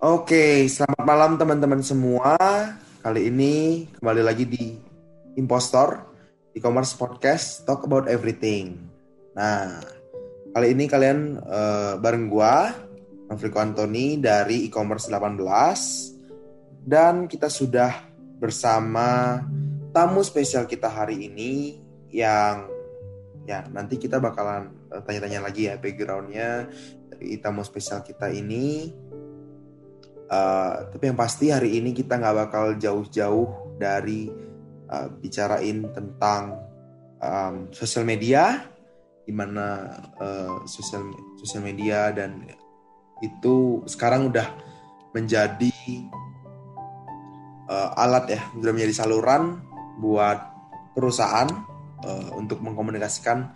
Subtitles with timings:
[0.00, 2.32] Oke, selamat malam teman-teman semua.
[3.04, 4.72] Kali ini kembali lagi di
[5.36, 6.00] Impostor,
[6.56, 8.80] e-commerce podcast Talk About Everything.
[9.36, 9.76] Nah,
[10.56, 12.72] kali ini kalian uh, bareng gua,
[13.28, 15.36] Afriko Antoni dari e-commerce 18
[16.88, 17.92] dan kita sudah
[18.40, 19.44] bersama
[19.92, 21.76] tamu spesial kita hari ini
[22.08, 22.72] yang
[23.44, 26.72] ya nanti kita bakalan uh, tanya-tanya lagi ya backgroundnya
[27.12, 28.96] dari tamu spesial kita ini
[30.30, 34.30] Uh, tapi yang pasti hari ini kita nggak bakal jauh-jauh dari
[34.86, 36.54] uh, bicarain tentang
[37.18, 38.62] um, sosial media,
[39.26, 39.90] gimana
[40.22, 42.46] uh, sosial sosial media dan
[43.18, 44.46] itu sekarang udah
[45.10, 45.74] menjadi
[47.66, 49.58] uh, alat ya, udah menjadi saluran
[49.98, 50.38] buat
[50.94, 51.50] perusahaan
[52.06, 53.50] uh, untuk mengkomunikasikan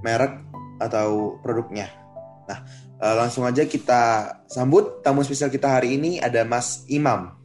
[0.00, 0.40] merek
[0.80, 2.03] atau produknya.
[2.44, 2.60] Nah,
[3.04, 7.36] Uh, langsung aja kita sambut tamu spesial kita hari ini ada Mas Imam.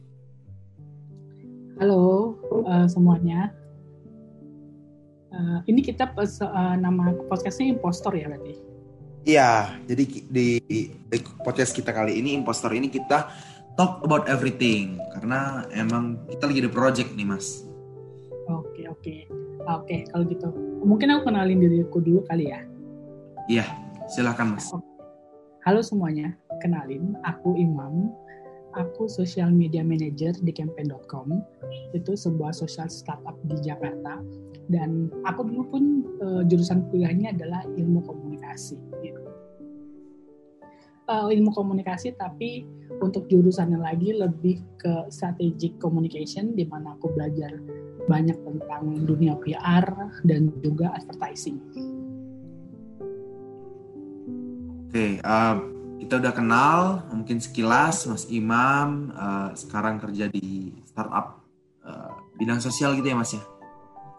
[1.76, 2.32] Halo
[2.64, 3.52] uh, semuanya.
[5.28, 8.54] Uh, ini kita uh, nama podcastnya Impostor ya berarti?
[9.28, 10.78] Iya, jadi di, di
[11.44, 13.28] podcast kita kali ini Impostor ini kita
[13.76, 17.68] talk about everything karena emang kita lagi ada project nih mas.
[18.48, 19.14] Oke oke
[19.68, 20.48] oke kalau gitu
[20.82, 22.64] mungkin aku kenalin diriku dulu kali ya.
[23.50, 23.66] Iya,
[24.08, 24.72] silakan mas.
[24.72, 24.89] Oke.
[25.60, 26.32] Halo semuanya,
[26.64, 28.08] kenalin aku Imam.
[28.80, 31.36] Aku social media manager di campaign.com.
[31.92, 34.24] Itu sebuah social startup di Jakarta.
[34.72, 35.84] Dan aku dulu pun
[36.24, 38.80] uh, jurusan kuliahnya adalah ilmu komunikasi.
[39.04, 39.20] Gitu.
[41.12, 42.64] Uh, ilmu komunikasi tapi
[43.04, 47.52] untuk jurusannya lagi lebih ke strategic communication di mana aku belajar
[48.08, 49.84] banyak tentang dunia PR
[50.24, 51.60] dan juga advertising.
[54.90, 55.54] Oke, okay, uh,
[56.02, 61.46] kita udah kenal mungkin sekilas Mas Imam uh, sekarang kerja di startup
[61.86, 63.42] uh, bidang sosial gitu ya Mas ya?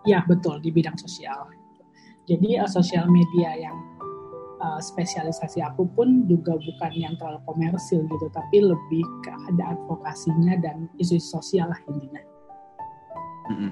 [0.08, 1.52] Iya betul di bidang sosial.
[2.23, 3.76] Jadi uh, sosial media yang
[4.64, 10.55] uh, spesialisasi aku pun juga bukan yang terlalu komersil gitu, tapi lebih ke ada advokasinya
[10.55, 12.23] dan isu sosial lah intinya.
[13.52, 13.71] Mm -hmm.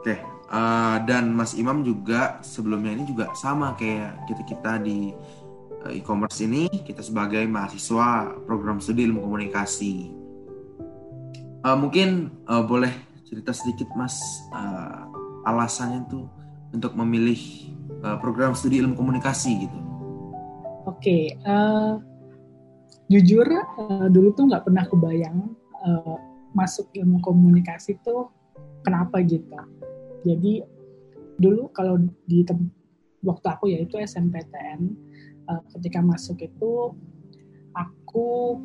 [0.00, 0.18] Oke, okay.
[0.48, 5.43] uh, dan Mas Imam juga sebelumnya ini juga sama kayak kita kita di Eh,
[5.92, 10.12] e-commerce ini kita sebagai mahasiswa program studi ilmu komunikasi.
[11.64, 12.92] Uh, mungkin uh, boleh
[13.24, 14.16] cerita sedikit mas
[14.52, 15.08] uh,
[15.48, 16.28] alasannya tuh
[16.72, 17.40] untuk memilih
[18.04, 19.78] uh, program studi ilmu komunikasi gitu.
[20.84, 21.96] Oke, okay, uh,
[23.08, 26.16] jujur uh, dulu tuh nggak pernah kebayang uh,
[26.52, 28.28] masuk ilmu komunikasi tuh
[28.84, 29.48] kenapa gitu.
[30.24, 30.64] Jadi
[31.40, 32.44] dulu kalau di
[33.24, 34.80] waktu aku ya itu SMPTN
[35.48, 36.94] uh, ketika masuk itu
[37.74, 38.58] aku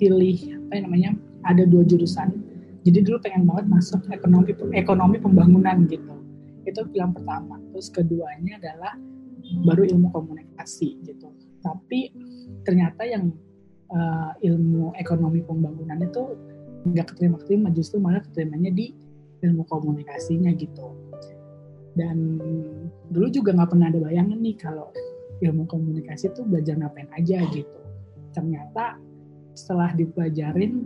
[0.00, 1.10] pilih apa yang namanya
[1.44, 2.32] ada dua jurusan.
[2.80, 6.16] Jadi dulu pengen banget masuk ekonomi ekonomi pembangunan gitu.
[6.64, 7.60] Itu pilihan pertama.
[7.76, 8.96] Terus keduanya adalah
[9.68, 11.28] baru ilmu komunikasi gitu.
[11.60, 12.08] Tapi
[12.64, 13.36] ternyata yang
[13.92, 16.40] uh, ilmu ekonomi pembangunan itu
[16.88, 18.96] nggak keterima keterima justru malah keterimanya di
[19.44, 20.96] ilmu komunikasinya gitu.
[21.92, 22.40] Dan
[23.12, 24.88] dulu juga nggak pernah ada bayangan nih kalau
[25.40, 27.78] ilmu komunikasi itu belajar ngapain aja gitu.
[28.36, 29.00] Ternyata
[29.56, 30.84] setelah dipelajarin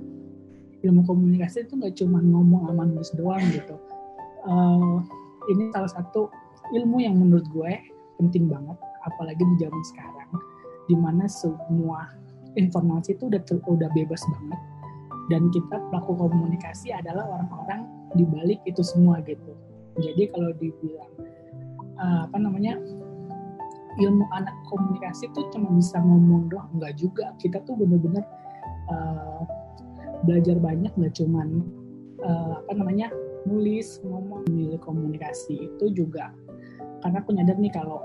[0.84, 3.76] ilmu komunikasi itu nggak cuma ngomong sama nulis doang gitu.
[4.44, 5.00] Uh,
[5.48, 6.28] ini salah satu
[6.72, 7.72] ilmu yang menurut gue
[8.20, 10.30] penting banget apalagi di zaman sekarang
[10.88, 12.12] di mana semua
[12.54, 14.60] informasi itu udah udah bebas banget.
[15.32, 19.56] Dan kita pelaku komunikasi adalah orang-orang di balik itu semua gitu.
[19.96, 21.12] Jadi kalau dibilang
[21.96, 22.76] uh, apa namanya
[24.00, 27.30] ilmu anak komunikasi tuh cuma bisa ngomong doang enggak juga.
[27.38, 28.24] Kita tuh bener-bener
[28.90, 29.42] uh,
[30.26, 31.62] belajar banyak nggak cuman
[32.22, 33.08] uh, apa namanya
[33.46, 34.46] nulis ngomong.
[34.50, 36.34] Milik komunikasi itu juga
[37.04, 38.00] karena aku nyadar nih kalau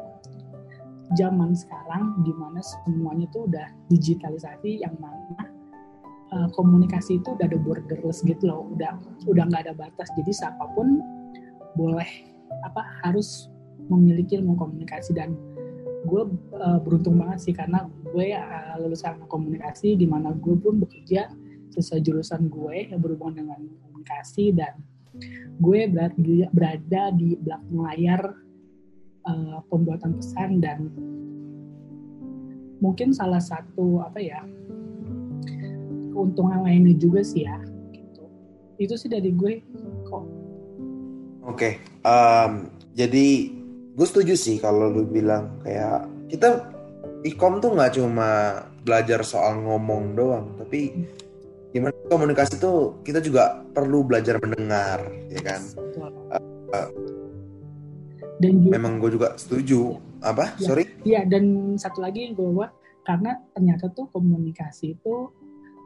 [1.17, 5.47] zaman sekarang di mana semuanya tuh udah digitalisasi yang mana
[6.35, 8.69] uh, komunikasi itu udah ada borderless gitu loh.
[8.75, 10.11] Udah udah nggak ada batas.
[10.19, 11.01] Jadi siapa pun
[11.73, 12.07] boleh
[12.67, 13.47] apa harus
[13.89, 15.33] memiliki ilmu komunikasi dan
[16.07, 16.23] gue
[16.55, 21.27] uh, beruntung banget sih karena gue uh, lulusan komunikasi di mana gue pun bekerja
[21.75, 24.79] sesuai jurusan gue yang berhubungan dengan komunikasi dan
[25.59, 28.21] gue berada berada di belakang layar
[29.27, 30.87] uh, pembuatan pesan dan
[32.79, 34.39] mungkin salah satu apa ya
[36.15, 37.59] keuntungan lainnya juga sih ya
[37.91, 38.23] gitu.
[38.79, 39.59] itu sih dari gue
[40.07, 40.27] kok oke
[41.43, 41.83] okay.
[42.07, 43.58] um, jadi
[43.99, 46.71] gue setuju sih kalau lu bilang kayak kita
[47.27, 51.03] ikom tuh nggak cuma belajar soal ngomong doang tapi
[51.75, 55.61] gimana komunikasi tuh kita juga perlu belajar mendengar ya kan?
[56.71, 56.89] Uh,
[58.39, 59.99] dan juga, memang gue juga setuju.
[60.23, 60.31] Ya.
[60.31, 60.55] apa?
[60.55, 60.83] Ya, sorry?
[61.03, 62.71] Iya dan satu lagi gue buat
[63.03, 65.27] karena ternyata tuh komunikasi itu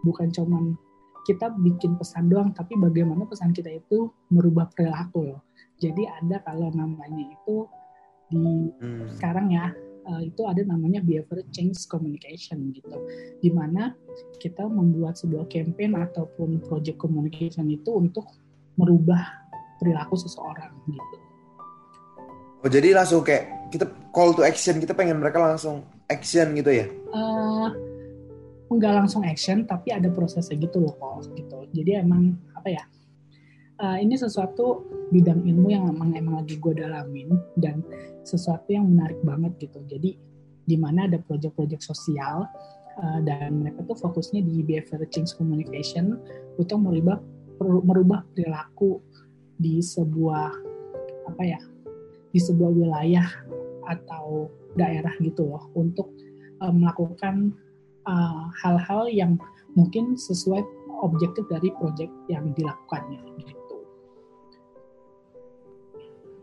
[0.05, 0.77] bukan cuman
[1.25, 5.41] kita bikin pesan doang tapi bagaimana pesan kita itu merubah perilaku loh.
[5.81, 7.67] Jadi ada kalau namanya itu
[8.33, 9.13] di hmm.
[9.21, 9.69] sekarang ya
[10.09, 12.97] uh, itu ada namanya behavior change communication gitu.
[13.39, 13.93] Di mana
[14.41, 18.25] kita membuat sebuah campaign ataupun project communication itu untuk
[18.75, 19.45] merubah
[19.77, 21.17] perilaku seseorang gitu.
[22.63, 23.85] Oh jadi langsung kayak kita
[24.15, 26.87] call to action kita pengen mereka langsung action gitu ya?
[27.11, 27.67] Uh,
[28.71, 31.67] nggak langsung action tapi ada prosesnya gitu loh kok gitu.
[31.75, 32.83] Jadi emang apa ya
[33.81, 37.81] uh, ini sesuatu bidang ilmu yang emang emang lagi gue dalamin dan
[38.25, 39.79] sesuatu yang menarik banget gitu.
[39.89, 40.17] Jadi
[40.63, 42.47] di mana ada proyek-proyek sosial
[42.99, 46.19] uh, dan mereka tuh fokusnya di behavior change communication
[46.57, 47.19] untuk merubah
[47.61, 48.99] merubah perilaku
[49.61, 50.49] di sebuah
[51.29, 51.59] apa ya
[52.33, 53.27] di sebuah wilayah
[53.87, 56.09] atau daerah gitu loh untuk
[56.65, 57.53] uh, melakukan
[58.59, 59.39] hal-hal uh, yang
[59.79, 60.59] mungkin sesuai
[61.03, 63.62] objektif dari proyek yang dilakukannya gitu.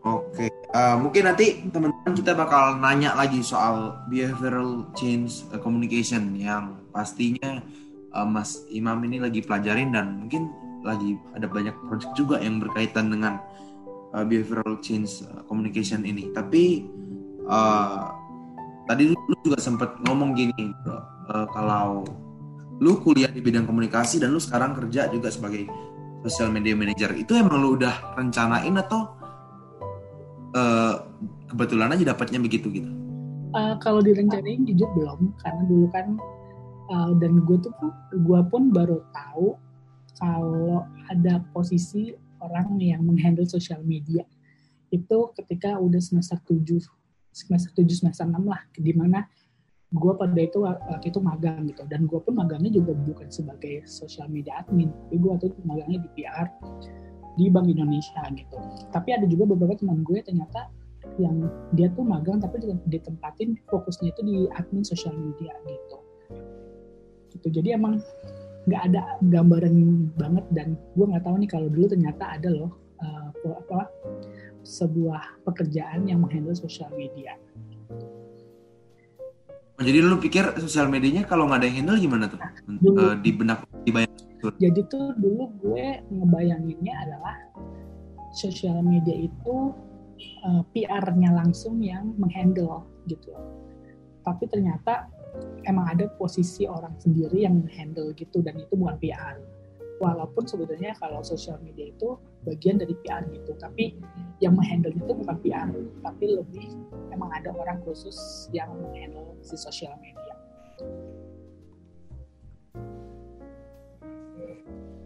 [0.01, 7.61] Oke, uh, mungkin nanti teman-teman kita bakal nanya lagi soal behavioral change communication yang pastinya
[8.09, 10.49] uh, Mas Imam ini lagi pelajarin dan mungkin
[10.81, 13.45] lagi ada banyak project juga yang berkaitan dengan
[14.17, 16.33] uh, behavioral change communication ini.
[16.33, 16.89] Tapi
[17.45, 18.09] uh,
[18.89, 20.97] tadi lu juga sempat ngomong gini, bro,
[21.29, 22.09] uh, kalau
[22.81, 25.69] lu kuliah di bidang komunikasi dan lu sekarang kerja juga sebagai
[26.25, 29.20] social media manager, itu emang lu udah rencanain atau
[31.51, 32.89] kebetulan aja dapatnya begitu gitu?
[33.51, 36.15] Uh, kalau direncanain jujur belum karena dulu kan
[36.87, 37.73] uh, dan gue tuh
[38.15, 39.59] gue pun baru tahu
[40.15, 44.23] kalau ada posisi orang yang menghandle sosial media
[44.95, 46.79] itu ketika udah semester 7
[47.35, 49.27] semester 7 semester 6 lah di mana
[49.91, 54.31] gue pada itu waktu itu magang gitu dan gue pun magangnya juga bukan sebagai sosial
[54.31, 56.47] media admin tapi gue waktu itu magangnya di PR
[57.39, 58.57] di Bank Indonesia gitu.
[58.91, 60.67] Tapi ada juga beberapa teman gue ternyata
[61.19, 65.97] yang dia tuh magang tapi ditempatin fokusnya itu di admin sosial media gitu.
[67.31, 67.47] Gitu.
[67.61, 67.99] Jadi emang
[68.69, 69.75] nggak ada gambaran
[70.15, 72.71] banget dan gue nggak tahu nih kalau dulu ternyata ada loh
[73.01, 73.89] uh, apa
[74.61, 77.33] sebuah pekerjaan yang menghandle sosial media.
[79.81, 82.37] Oh, jadi lu pikir sosial medianya kalau nggak ada yang handle gimana tuh?
[82.37, 84.11] Nah, dulu, uh, di benak dibayar
[84.57, 87.35] jadi tuh dulu gue ngebayanginnya adalah
[88.33, 89.75] sosial media itu
[90.45, 93.33] uh, eh, PR-nya langsung yang menghandle gitu.
[94.21, 95.09] Tapi ternyata
[95.65, 99.37] emang ada posisi orang sendiri yang menghandle gitu dan itu bukan PR.
[100.01, 103.93] Walaupun sebetulnya kalau sosial media itu bagian dari PR gitu, tapi
[104.41, 105.69] yang menghandle itu bukan PR,
[106.01, 106.73] tapi lebih
[107.13, 110.33] emang ada orang khusus yang menghandle si sosial media.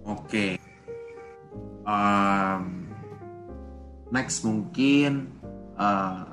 [0.06, 0.24] Oke.
[0.26, 0.52] Okay.
[1.86, 2.85] Um,
[4.14, 5.34] next mungkin
[5.78, 6.30] uh,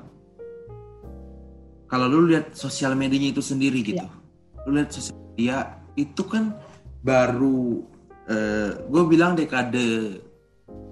[1.89, 4.65] kalau lu lihat sosial medianya itu sendiri gitu, yeah.
[4.65, 6.57] lu lihat sosial media itu kan
[7.05, 7.85] baru,
[8.29, 10.17] uh, gue bilang dekade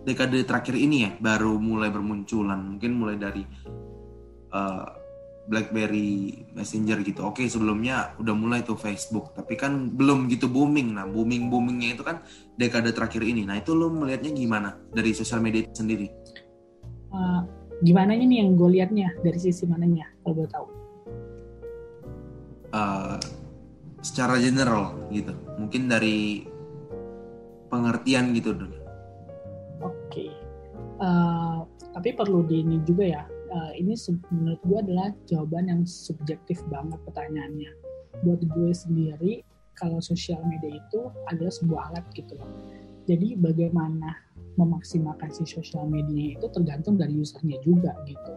[0.06, 3.42] dekade terakhir ini ya, baru mulai bermunculan, mungkin mulai dari
[4.54, 4.86] uh,
[5.42, 7.26] BlackBerry Messenger gitu.
[7.26, 11.02] Oke, sebelumnya udah mulai tuh Facebook, tapi kan belum gitu booming.
[11.02, 12.22] Nah, booming-boomingnya itu kan
[12.54, 13.42] dekade terakhir ini.
[13.42, 16.08] Nah, itu lo melihatnya gimana dari sosial media itu sendiri?
[17.12, 17.44] Uh,
[17.84, 20.68] gimana ini yang gue liatnya dari sisi mananya kalau gue tahu?
[22.72, 23.20] Uh,
[24.00, 25.36] secara general gitu.
[25.60, 26.48] Mungkin dari
[27.68, 28.78] pengertian gitu dulu.
[29.84, 29.92] Oke.
[30.08, 30.32] Okay.
[31.02, 33.94] Uh, tapi perlu di ini juga ya uh, ini
[34.32, 37.72] menurut gue adalah jawaban yang subjektif banget pertanyaannya.
[38.24, 39.34] Buat gue sendiri,
[39.76, 42.52] kalau sosial media itu adalah sebuah alat gitu loh.
[43.10, 44.14] Jadi bagaimana
[44.60, 48.34] memaksimalkan si sosial media itu tergantung dari usernya juga gitu.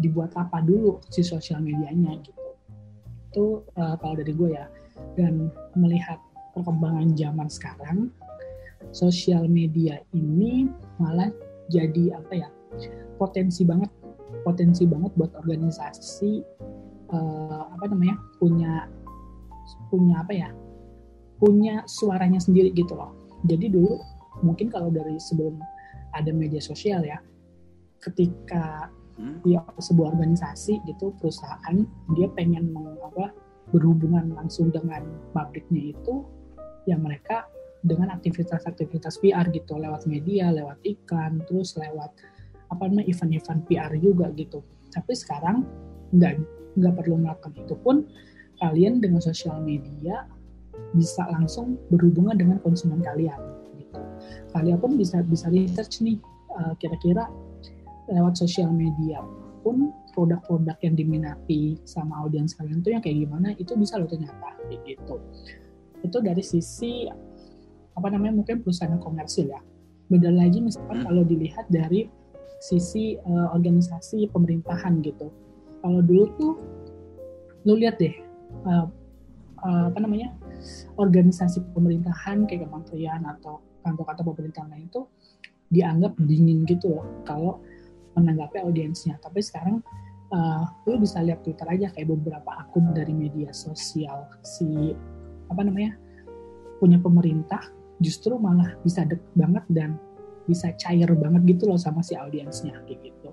[0.00, 2.44] Dibuat apa dulu si sosial medianya gitu.
[3.30, 3.44] Itu
[3.78, 4.66] uh, kalau dari gue ya.
[5.16, 6.20] Dan melihat
[6.52, 8.12] perkembangan zaman sekarang,
[8.92, 11.30] sosial media ini malah
[11.70, 12.48] jadi apa ya
[13.20, 13.92] potensi banget
[14.42, 16.42] potensi banget buat organisasi
[17.12, 18.72] uh, apa namanya punya
[19.92, 20.50] punya apa ya
[21.38, 23.14] punya suaranya sendiri gitu loh
[23.46, 24.00] jadi dulu
[24.40, 25.60] mungkin kalau dari sebelum
[26.16, 27.20] ada media sosial ya
[28.00, 28.88] ketika
[29.20, 29.44] hmm?
[29.44, 31.84] ya sebuah organisasi gitu perusahaan
[32.16, 32.72] dia pengen
[33.04, 33.30] apa
[33.70, 36.26] berhubungan langsung dengan pabriknya itu
[36.88, 37.46] ya mereka
[37.80, 42.12] dengan aktivitas-aktivitas PR gitu lewat media, lewat iklan, terus lewat
[42.70, 44.60] apa namanya event-event PR juga gitu.
[44.92, 45.64] Tapi sekarang
[46.12, 46.34] nggak
[46.76, 48.04] nggak perlu melakukan itu pun
[48.60, 50.28] kalian dengan sosial media
[50.92, 53.38] bisa langsung berhubungan dengan konsumen kalian.
[54.50, 56.18] Kalian pun bisa bisa research nih
[56.54, 57.30] uh, kira-kira
[58.10, 59.22] lewat sosial media
[59.62, 64.56] pun produk-produk yang diminati sama audiens kalian tuh yang kayak gimana itu bisa loh ternyata
[64.82, 65.16] gitu.
[66.02, 67.06] Itu dari sisi
[67.94, 69.60] apa namanya mungkin perusahaan komersil ya.
[70.10, 71.06] Beda lagi misalkan hmm.
[71.06, 72.10] kalau dilihat dari
[72.60, 75.30] sisi uh, organisasi pemerintahan gitu.
[75.80, 76.54] Kalau dulu tuh
[77.64, 78.12] lu lihat deh
[78.66, 78.88] uh,
[79.64, 80.32] uh, apa namanya
[80.96, 85.02] organisasi pemerintahan kayak kementerian atau kantor-kantor pemerintahan lain itu
[85.70, 87.62] dianggap dingin gitu loh kalau
[88.18, 89.16] menanggapi audiensnya.
[89.22, 89.80] Tapi sekarang
[90.34, 94.94] uh, lu bisa lihat Twitter aja kayak beberapa akun dari media sosial si
[95.50, 95.94] apa namanya
[96.78, 97.60] punya pemerintah
[98.00, 99.90] justru malah bisa deket banget dan
[100.48, 103.30] bisa cair banget gitu loh sama si audiensnya kayak gitu.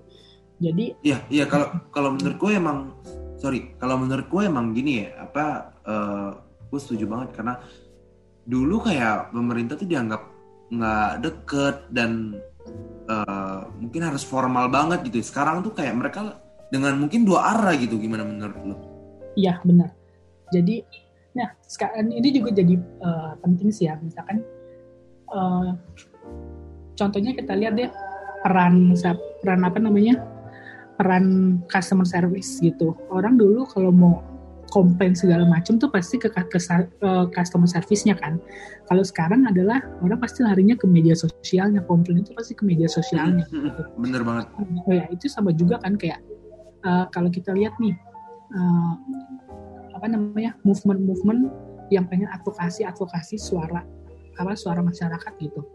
[0.58, 2.94] Jadi iya iya kalau kalau menurut gue emang
[3.38, 5.44] sorry kalau menurut gue emang gini ya apa
[5.86, 6.30] uh,
[6.68, 7.54] gue setuju banget karena
[8.44, 10.37] dulu kayak pemerintah tuh dianggap
[10.68, 12.36] nggak deket dan
[13.08, 17.96] uh, mungkin harus formal banget gitu sekarang tuh kayak mereka dengan mungkin dua arah gitu
[17.96, 18.76] gimana menurut lo?
[19.38, 19.92] Iya benar
[20.52, 20.84] jadi
[21.36, 24.42] nah sekarang ini juga jadi uh, penting sih ya misalkan
[25.30, 25.76] uh,
[26.98, 27.90] contohnya kita lihat deh
[28.42, 28.96] peran
[29.44, 30.18] peran apa namanya
[30.98, 32.98] peran customer service gitu.
[33.06, 34.18] Orang dulu kalau mau
[34.68, 38.36] komplain segala macam tuh pasti ke, ke, ke customer service-nya kan.
[38.88, 43.44] Kalau sekarang adalah orang pasti larinya ke media sosialnya, komplain itu pasti ke media sosialnya.
[43.48, 43.82] Gitu.
[43.96, 44.46] Bener banget.
[44.58, 46.20] Oh ya itu sama juga kan kayak
[46.84, 47.96] uh, kalau kita lihat nih
[48.54, 48.94] uh,
[49.96, 51.50] apa namanya movement-movement
[51.88, 53.82] yang pengen advokasi advokasi suara
[54.38, 55.66] apa suara masyarakat gitu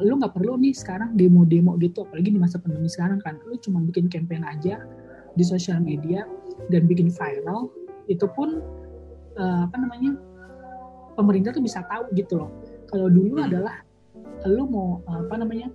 [0.00, 3.84] lu nggak perlu nih sekarang demo-demo gitu apalagi di masa pandemi sekarang kan lu cuma
[3.84, 4.80] bikin campaign aja
[5.36, 6.24] di sosial media
[6.72, 7.68] dan bikin viral
[8.10, 8.62] itu pun
[9.38, 10.18] uh, apa namanya
[11.14, 12.50] pemerintah tuh bisa tahu gitu loh.
[12.88, 13.46] Kalau dulu hmm.
[13.48, 13.74] adalah
[14.48, 15.70] lu mau apa namanya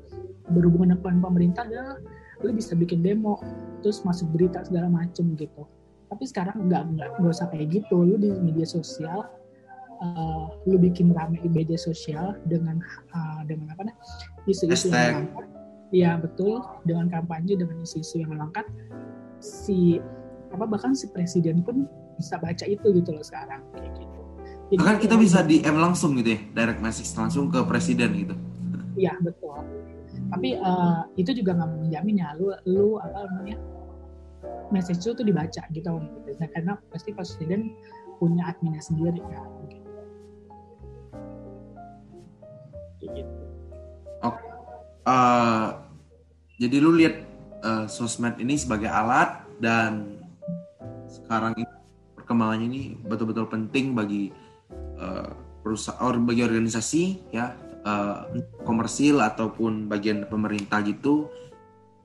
[0.51, 1.97] berhubungan dengan pemerintah adalah
[2.43, 3.41] lu bisa bikin demo
[3.81, 5.65] terus masuk berita segala macem gitu.
[6.07, 7.95] Tapi sekarang nggak nggak nggak usah kayak gitu.
[8.03, 9.27] Lu di media sosial
[10.03, 12.79] uh, lu bikin rame di media sosial dengan
[13.15, 13.95] uh, dengan apa nih
[14.47, 15.47] isu-isu yang mengangkat
[15.91, 16.63] ya betul.
[16.83, 18.67] Dengan kampanye dengan isu-isu yang mengangkat
[19.39, 19.99] si
[20.51, 24.19] apa bahkan si presiden pun bisa baca itu gitu loh sekarang kayak gitu
[24.67, 28.35] Jadi, bahkan kita bisa DM langsung gitu ya direct message langsung ke presiden gitu
[29.01, 29.61] iya betul
[30.27, 33.57] tapi uh, itu juga nggak menjamin ya lu lu apa namanya
[34.73, 35.89] message itu tuh dibaca gitu
[36.41, 37.71] nah, karena pasti presiden
[38.17, 39.85] punya adminnya sendiri kan gitu.
[43.13, 43.33] gitu.
[44.25, 44.41] Oke.
[45.05, 45.79] Uh,
[46.57, 47.15] jadi lu lihat
[47.61, 50.17] uh, sosmed ini sebagai alat dan
[51.07, 51.76] sekarang ini
[52.27, 54.35] perkembangannya ini betul-betul penting bagi
[54.99, 55.31] uh,
[55.63, 57.55] perusahaan bagi organisasi ya
[57.87, 58.27] uh,
[58.67, 61.31] komersil ataupun bagian pemerintah gitu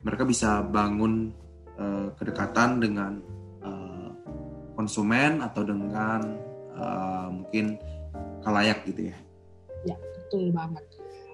[0.06, 1.34] mereka bisa bangun
[1.74, 3.18] uh, kedekatan dengan
[3.66, 4.14] uh,
[4.78, 6.38] konsumen atau dengan
[6.78, 7.82] uh, mungkin
[8.46, 9.18] kalayak gitu ya
[9.90, 10.86] ya betul banget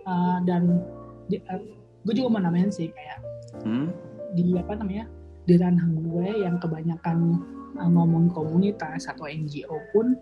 [0.08, 0.80] uh, dan
[1.28, 1.60] uh, eh,
[2.08, 3.20] gue juga mau namain sih kayak
[3.68, 3.92] hmm?
[4.32, 5.04] di apa namanya
[5.44, 7.44] di ranah gue yang kebanyakan
[7.76, 10.16] uh, ngomong komunitas atau NGO pun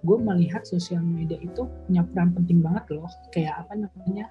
[0.00, 3.10] gue melihat sosial media itu punya peran penting banget loh.
[3.30, 4.26] Kayak apa namanya?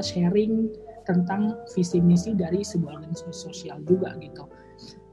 [0.00, 0.72] Sharing
[1.04, 4.48] tentang visi misi dari sebuah organisasi sosial juga gitu.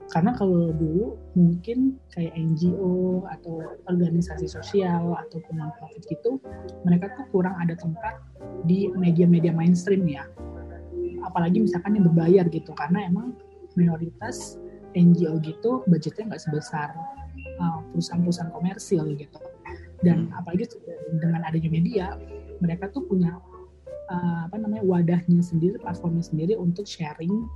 [0.10, 6.42] Karena kalau dulu mungkin kayak NGO atau organisasi sosial ataupun non-profit gitu,
[6.82, 8.18] mereka tuh kurang ada tempat
[8.66, 10.26] di media-media mainstream ya.
[11.22, 13.38] Apalagi misalkan yang berbayar gitu, karena emang
[13.78, 14.58] mayoritas
[14.96, 16.94] NGO gitu budgetnya nggak sebesar
[17.60, 19.40] uh, perusahaan-perusahaan komersil gitu.
[20.00, 20.66] Dan apalagi
[21.20, 22.06] dengan adanya media,
[22.64, 23.36] mereka tuh punya
[24.08, 27.48] uh, apa namanya wadahnya sendiri, platformnya sendiri untuk sharing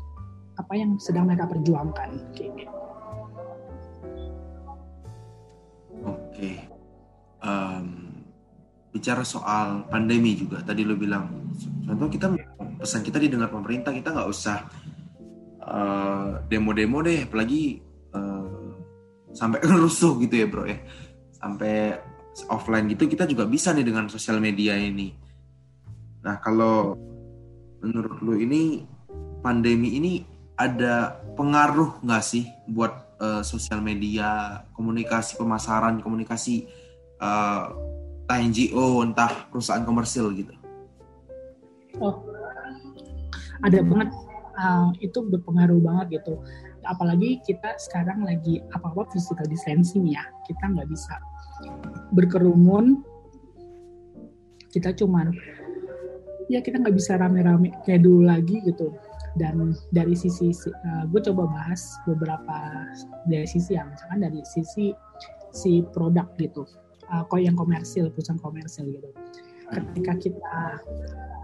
[0.59, 2.75] apa yang sedang mereka perjuangkan kayak gitu.
[6.03, 6.67] Oke,
[7.39, 7.87] um,
[8.91, 11.31] bicara soal pandemi juga tadi lo bilang,
[11.87, 12.27] contoh kita
[12.83, 14.67] pesan kita didengar pemerintah kita nggak usah
[15.63, 17.79] uh, demo-demo deh, apalagi
[18.11, 18.75] uh,
[19.31, 20.77] sampai rusuh gitu ya bro ya,
[21.39, 21.97] sampai
[22.49, 25.13] offline gitu kita juga bisa nih dengan sosial media ini.
[26.23, 26.97] Nah kalau
[27.83, 28.87] menurut lo ini
[29.43, 30.13] pandemi ini
[30.55, 36.69] ada pengaruh nggak sih buat uh, sosial media, komunikasi pemasaran, komunikasi
[37.19, 37.73] uh,
[38.29, 40.53] NGO, entah perusahaan komersil gitu?
[42.01, 42.23] Oh,
[43.61, 44.09] ada banget.
[44.53, 46.37] Uh, itu berpengaruh banget gitu.
[46.85, 50.21] Apalagi kita sekarang lagi apa-apa physical distancing ya.
[50.45, 51.17] Kita nggak bisa
[52.13, 53.01] berkerumun.
[54.69, 55.33] Kita cuman
[56.51, 58.93] ya kita nggak bisa rame-rame kayak dulu lagi gitu
[59.39, 62.85] dan dari sisi uh, gue coba bahas beberapa
[63.25, 64.93] dari sisi yang misalkan dari sisi
[65.49, 66.69] si produk gitu
[67.09, 69.09] uh, kok yang komersil perusahaan komersil gitu
[69.73, 70.57] ketika kita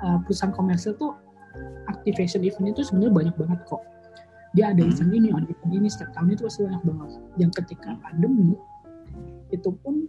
[0.05, 1.17] uh, perusahaan komersil tuh
[1.89, 3.83] activation event itu sebenarnya banyak banget kok.
[4.57, 4.91] Dia ada hmm.
[4.91, 7.09] event ini ada event ini setiap tahun itu pasti banyak banget.
[7.37, 8.53] Yang ketika pandemi
[9.49, 10.05] itu pun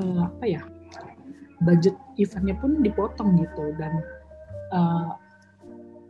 [0.00, 0.62] uh, apa ya
[1.64, 3.64] budget eventnya pun dipotong gitu.
[3.76, 3.92] Dan
[4.72, 5.16] uh,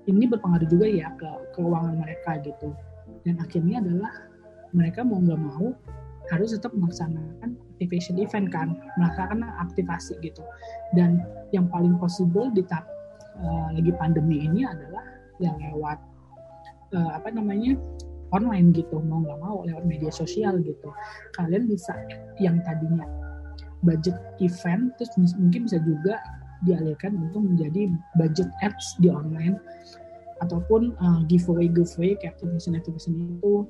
[0.07, 2.71] ini berpengaruh juga ya ke keuangan mereka gitu.
[3.25, 4.13] Dan akhirnya adalah
[4.75, 5.73] mereka mau nggak mau
[6.33, 10.41] harus tetap melaksanakan activation event kan melaksanakan aktivasi gitu.
[10.95, 12.94] Dan yang paling possible di tahap
[13.41, 15.03] uh, lagi pandemi ini adalah
[15.43, 15.99] yang lewat
[16.95, 17.75] uh, apa namanya
[18.35, 20.91] online gitu mau nggak mau lewat media sosial gitu.
[21.39, 21.95] Kalian bisa
[22.43, 23.07] yang tadinya
[23.87, 26.19] budget event terus mungkin bisa juga
[26.65, 29.59] dialihkan untuk menjadi budget apps di online.
[30.43, 32.91] Ataupun uh, giveaway giveaway kayak activation itu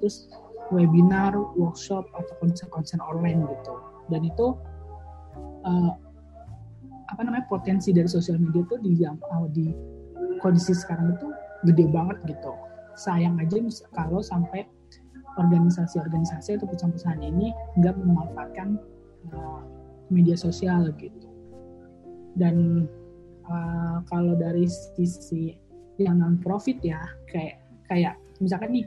[0.00, 0.32] terus
[0.72, 3.74] webinar workshop atau konser-konser online gitu.
[4.08, 4.56] Dan itu
[5.68, 5.92] uh,
[7.12, 9.66] apa namanya potensi dari sosial media itu di uh, di
[10.40, 11.28] kondisi sekarang itu
[11.68, 12.52] gede banget gitu.
[12.94, 13.58] Sayang aja
[13.96, 14.64] kalau sampai
[15.34, 18.78] organisasi-organisasi atau perusahaan-perusahaan ini nggak memanfaatkan
[19.34, 19.62] uh,
[20.12, 21.28] media sosial gitu.
[22.38, 22.86] Dan
[23.46, 25.54] uh, kalau dari sisi
[25.98, 26.98] yang non profit ya
[27.30, 28.86] kayak kayak misalkan nih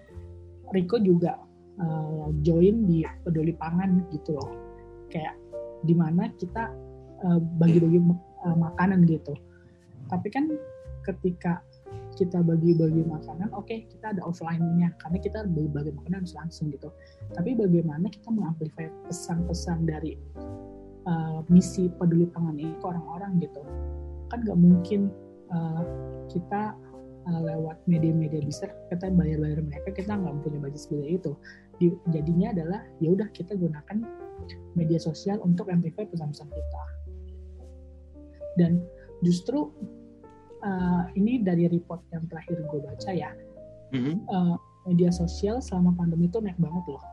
[0.76, 1.40] Riko juga
[1.80, 4.52] uh, join di peduli pangan gitu loh.
[5.12, 5.36] Kayak
[5.84, 6.72] di mana kita
[7.58, 8.00] bagi-bagi
[8.46, 9.34] uh, makanan gitu.
[10.08, 10.54] Tapi kan
[11.04, 11.64] ketika
[12.18, 14.94] kita bagi-bagi makanan, oke okay, kita ada offline-nya.
[15.02, 16.90] Karena kita bagi-bagi makanan langsung gitu.
[17.34, 20.18] Tapi bagaimana kita mengamplify pesan-pesan dari
[21.06, 23.62] uh, misi peduli pangan ini ke orang-orang gitu?
[24.34, 25.14] Kan nggak mungkin
[25.54, 25.84] uh,
[26.28, 26.76] kita
[27.30, 31.34] uh, lewat media-media besar kita bayar-bayar mereka kita nggak punya budget seperti itu.
[31.78, 34.02] Di, jadinya adalah ya udah kita gunakan
[34.74, 36.97] media sosial untuk amplify pesan-pesan kita
[38.56, 38.80] dan
[39.26, 39.68] justru
[40.64, 43.32] uh, ini dari report yang terakhir gue baca ya
[43.92, 44.16] mm-hmm.
[44.32, 44.56] uh,
[44.88, 47.04] media sosial selama pandemi itu naik banget loh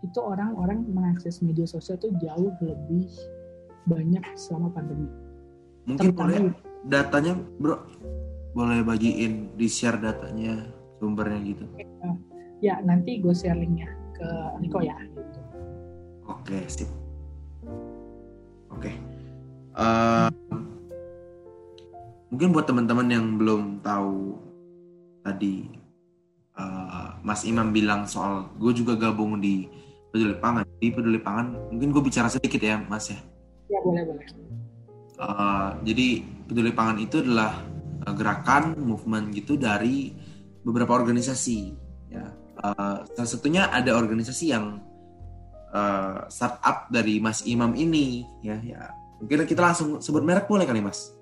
[0.00, 3.04] itu orang-orang mengakses media sosial itu jauh lebih
[3.84, 5.08] banyak selama pandemi.
[5.84, 6.40] Mungkin Terutama, boleh
[6.88, 7.76] datanya, bro,
[8.56, 10.68] boleh bagiin di share datanya
[11.00, 11.64] sumbernya gitu.
[12.60, 14.28] Ya nanti gue share linknya ke
[14.60, 14.96] Niko ya.
[15.00, 15.40] Gitu.
[16.28, 16.90] Oke sip.
[18.72, 18.92] Oke.
[19.80, 20.28] Uh,
[22.28, 24.36] mungkin buat teman-teman yang belum tahu
[25.24, 25.72] tadi
[26.60, 29.72] uh, Mas Imam bilang soal gue juga gabung di
[30.12, 30.68] peduli pangan.
[30.76, 33.18] Di peduli pangan, mungkin gue bicara sedikit ya, Mas ya.
[33.72, 34.26] Ya boleh boleh.
[35.16, 37.56] Uh, jadi peduli pangan itu adalah
[38.04, 40.12] uh, gerakan, movement gitu dari
[40.60, 41.72] beberapa organisasi.
[42.12, 42.28] Ya,
[42.60, 44.84] uh, salah satunya ada organisasi yang
[45.72, 48.92] uh, startup dari Mas Imam ini, ya, ya.
[49.20, 51.12] Mungkin kita langsung sebut merek boleh kali, Mas?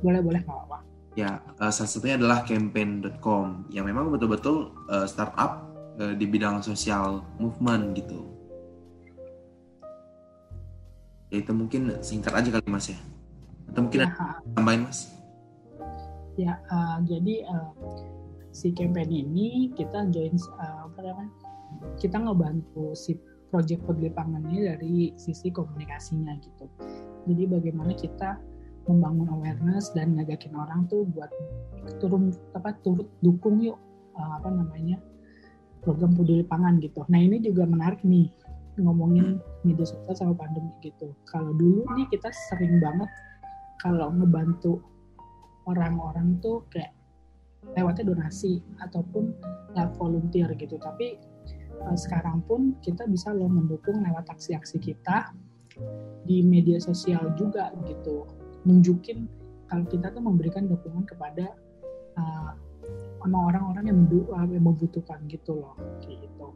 [0.00, 0.78] Boleh boleh nggak apa.
[1.18, 5.66] Ya, uh, salah satunya adalah campaign.com yang memang betul-betul uh, startup
[5.98, 8.30] uh, di bidang sosial movement gitu.
[11.34, 12.98] Ya itu mungkin singkat aja kali mas ya.
[13.70, 15.10] Atau mungkin ya, ada tambahin mas?
[16.38, 17.70] Ya, uh, jadi uh,
[18.54, 21.34] si campaign ini kita join uh, apa namanya?
[21.98, 23.18] Kita ngebantu si
[23.50, 26.66] project peduli pangan ini dari sisi komunikasinya gitu.
[27.28, 28.40] Jadi bagaimana kita
[28.88, 31.30] membangun awareness dan ngajakin orang tuh buat
[32.00, 33.76] turun apa turut dukung yuk
[34.16, 34.98] uh, apa namanya
[35.84, 37.04] program peduli pangan gitu.
[37.08, 38.28] Nah ini juga menarik nih
[38.80, 41.12] ngomongin media sosial sama pandemi gitu.
[41.28, 43.08] Kalau dulu nih kita sering banget
[43.80, 44.80] kalau ngebantu
[45.68, 46.92] orang-orang tuh kayak
[47.76, 49.36] lewatnya donasi ataupun
[49.76, 50.80] lewat volunteer gitu.
[50.80, 51.20] Tapi
[51.84, 55.32] uh, sekarang pun kita bisa loh mendukung lewat aksi-aksi kita
[56.24, 58.28] di media sosial juga gitu.
[58.68, 59.26] Nunjukin
[59.70, 61.54] kalau kita tuh memberikan dukungan kepada
[62.18, 62.52] uh,
[63.22, 63.98] orang-orang yang,
[64.50, 66.48] yang membutuhkan gitu loh gitu.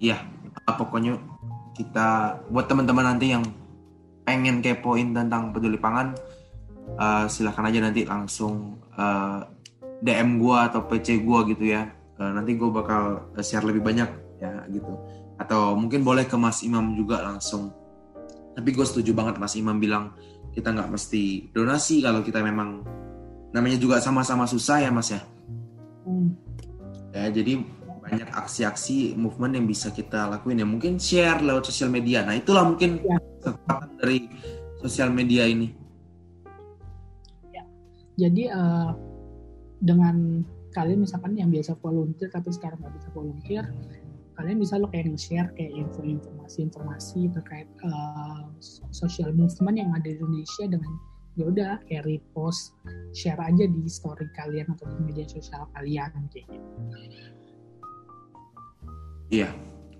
[0.00, 0.16] Iya
[0.64, 1.20] pokoknya
[1.76, 3.44] kita buat teman-teman nanti yang
[4.24, 6.14] pengen kepoin tentang peduli pangan
[6.96, 11.88] uh, silahkan aja nanti langsung uh, eh, DM gua atau PC gua gitu ya.
[12.20, 13.02] Uh, nanti gua bakal
[13.40, 14.08] share lebih banyak
[14.40, 14.92] ya gitu
[15.40, 17.72] atau mungkin boleh ke Mas Imam juga langsung.
[18.52, 20.12] Tapi gue setuju banget Mas Imam bilang
[20.52, 22.84] kita nggak mesti donasi kalau kita memang
[23.56, 25.24] namanya juga sama-sama susah ya Mas ya?
[26.04, 26.32] Hmm.
[27.12, 27.60] ya jadi
[28.00, 30.66] banyak aksi-aksi movement yang bisa kita lakuin ya.
[30.68, 32.26] Mungkin share lewat sosial media.
[32.26, 33.16] Nah itulah mungkin ya.
[33.40, 34.28] kekuatan dari
[34.82, 35.72] sosial media ini.
[37.54, 37.62] Ya.
[38.18, 38.90] Jadi uh,
[39.80, 43.64] dengan kalian misalkan yang biasa volunteer tapi sekarang nggak bisa volunteer
[44.40, 48.48] kalian bisa lo kayak nge-share kayak info-informasi-informasi terkait uh,
[48.88, 50.92] social movement yang ada di Indonesia dengan
[51.36, 52.72] ya udah kayak repost
[53.12, 56.68] share aja di story kalian atau di media sosial kalian kayak gitu.
[59.30, 59.52] Iya,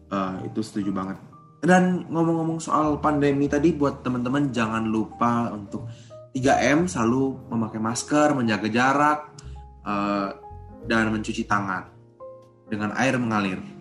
[0.08, 1.20] uh, itu setuju banget.
[1.60, 5.84] Dan ngomong-ngomong soal pandemi tadi buat teman-teman jangan lupa untuk
[6.32, 9.20] 3M selalu memakai masker, menjaga jarak,
[9.84, 10.32] uh,
[10.88, 11.92] dan mencuci tangan
[12.72, 13.79] dengan air mengalir.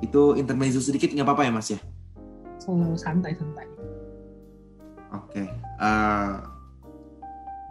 [0.00, 1.80] Itu intermezzo sedikit nggak apa-apa ya mas ya?
[2.60, 3.66] Selalu santai-santai.
[5.12, 5.44] Oke.
[5.44, 5.46] Okay.
[5.80, 6.40] Uh,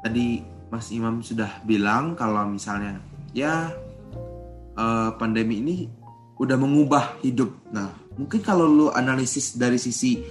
[0.01, 3.01] tadi Mas Imam sudah bilang kalau misalnya
[3.33, 3.73] ya
[4.77, 5.75] uh, pandemi ini
[6.39, 7.51] udah mengubah hidup.
[7.73, 10.23] Nah, mungkin kalau lu analisis dari sisi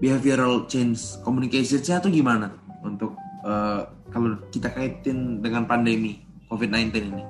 [0.00, 7.24] behavioral change communication-nya tuh gimana untuk uh, kalau kita kaitin dengan pandemi COVID-19 ini?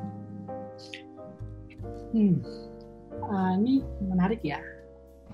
[2.15, 2.37] Hmm,
[3.29, 4.59] uh, ini menarik ya.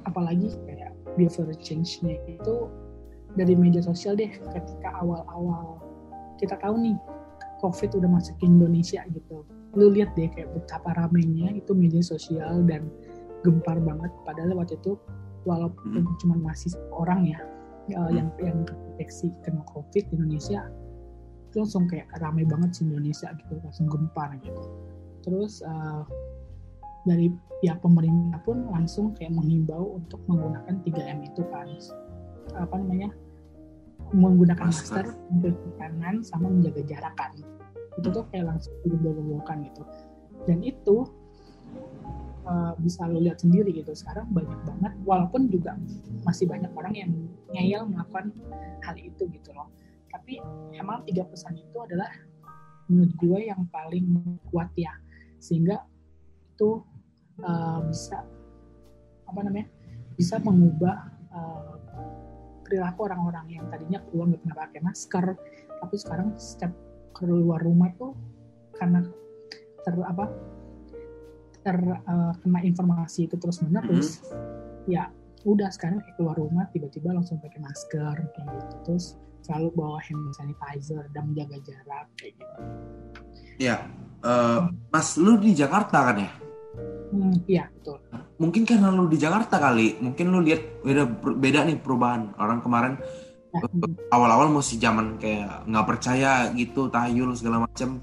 [0.09, 2.67] Apalagi kayak behavioral change-nya itu
[3.39, 5.81] dari media sosial deh ketika awal-awal
[6.37, 6.97] kita tahu nih
[7.63, 12.61] COVID udah masuk ke Indonesia gitu lu lihat deh kayak betapa ramenya itu media sosial
[12.69, 12.93] dan
[13.41, 15.01] gempar banget padahal waktu itu
[15.49, 16.17] walaupun hmm.
[16.21, 17.41] cuma masih orang ya
[17.97, 20.69] uh, yang yang terdeteksi kena covid di Indonesia
[21.49, 24.63] itu langsung kayak ramai banget sih Indonesia gitu langsung gempar gitu
[25.25, 26.05] terus uh,
[27.03, 27.31] dari
[27.62, 31.69] pihak pemerintah pun langsung kayak menghimbau untuk menggunakan 3M itu kan.
[32.59, 33.15] Apa namanya?
[34.12, 37.33] Menggunakan masker, mencuci tangan sama menjaga jarak kan.
[37.97, 39.83] Itu tuh kayak langsung dibawa-bawakan gitu.
[40.45, 41.07] Dan itu
[42.47, 43.95] uh, bisa lo lihat sendiri gitu.
[43.95, 45.79] Sekarang banyak banget walaupun juga
[46.27, 47.11] masih banyak orang yang
[47.55, 48.35] ngeyel melakukan
[48.83, 49.71] hal itu gitu loh.
[50.11, 50.43] Tapi
[50.77, 52.11] emang tiga pesan itu adalah
[52.91, 54.93] menurut gue yang paling kuat ya.
[55.38, 55.83] Sehingga
[56.53, 56.85] itu
[57.40, 58.21] uh, bisa
[59.25, 59.68] apa namanya
[60.18, 61.75] bisa mengubah uh,
[62.68, 65.27] perilaku orang-orang yang tadinya keluar nggak pernah pakai masker
[65.81, 66.73] tapi sekarang setiap
[67.16, 68.12] keluar rumah tuh
[68.77, 69.05] karena
[69.83, 70.25] ter apa
[71.62, 74.90] ter uh, kena informasi itu terus menerus mm-hmm.
[74.90, 75.09] ya
[75.42, 79.07] udah sekarang kayak keluar rumah tiba-tiba langsung pakai masker kayak gitu terus
[79.42, 82.57] selalu bawa hand sanitizer dan menjaga jarak kayak gitu.
[83.59, 83.90] Ya,
[84.23, 86.31] uh, Mas lu di Jakarta kan ya?
[87.12, 88.01] Hmm, iya betul.
[88.40, 91.05] Mungkin karena lu di Jakarta kali, mungkin lu lihat beda
[91.37, 92.33] beda nih perubahan.
[92.40, 92.96] Orang kemarin
[94.09, 98.01] awal-awal masih zaman kayak nggak percaya gitu tahayul segala macam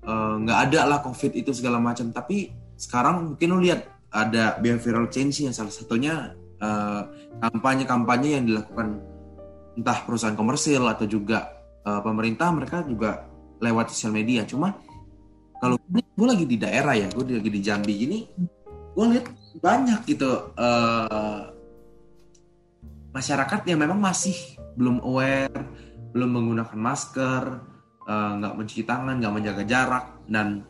[0.00, 2.48] eh, nggak uh, ada lah covid itu segala macam tapi
[2.80, 6.32] sekarang mungkin lo lihat ada behavioral change yang salah satunya
[6.64, 7.02] uh,
[7.44, 9.04] kampanye-kampanye yang dilakukan
[9.76, 11.52] entah perusahaan komersil atau juga
[11.84, 13.30] uh, pemerintah mereka juga
[13.62, 14.42] lewat sosial media.
[14.48, 14.74] Cuma
[15.60, 15.78] kalau
[16.20, 18.18] gue lagi di daerah ya gue lagi di Jambi gini
[18.92, 19.26] gue lihat
[19.64, 21.48] banyak gitu uh,
[23.10, 24.34] masyarakat yang memang masih
[24.78, 25.66] belum aware,
[26.14, 27.42] belum menggunakan masker,
[28.06, 30.64] eh, nggak uh, mencuci tangan, nggak menjaga jarak, dan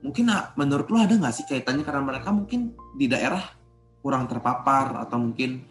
[0.00, 1.84] mungkin uh, menurut lo ada nggak sih kaitannya?
[1.84, 3.42] Karena mereka mungkin di daerah
[4.00, 5.64] kurang terpapar atau mungkin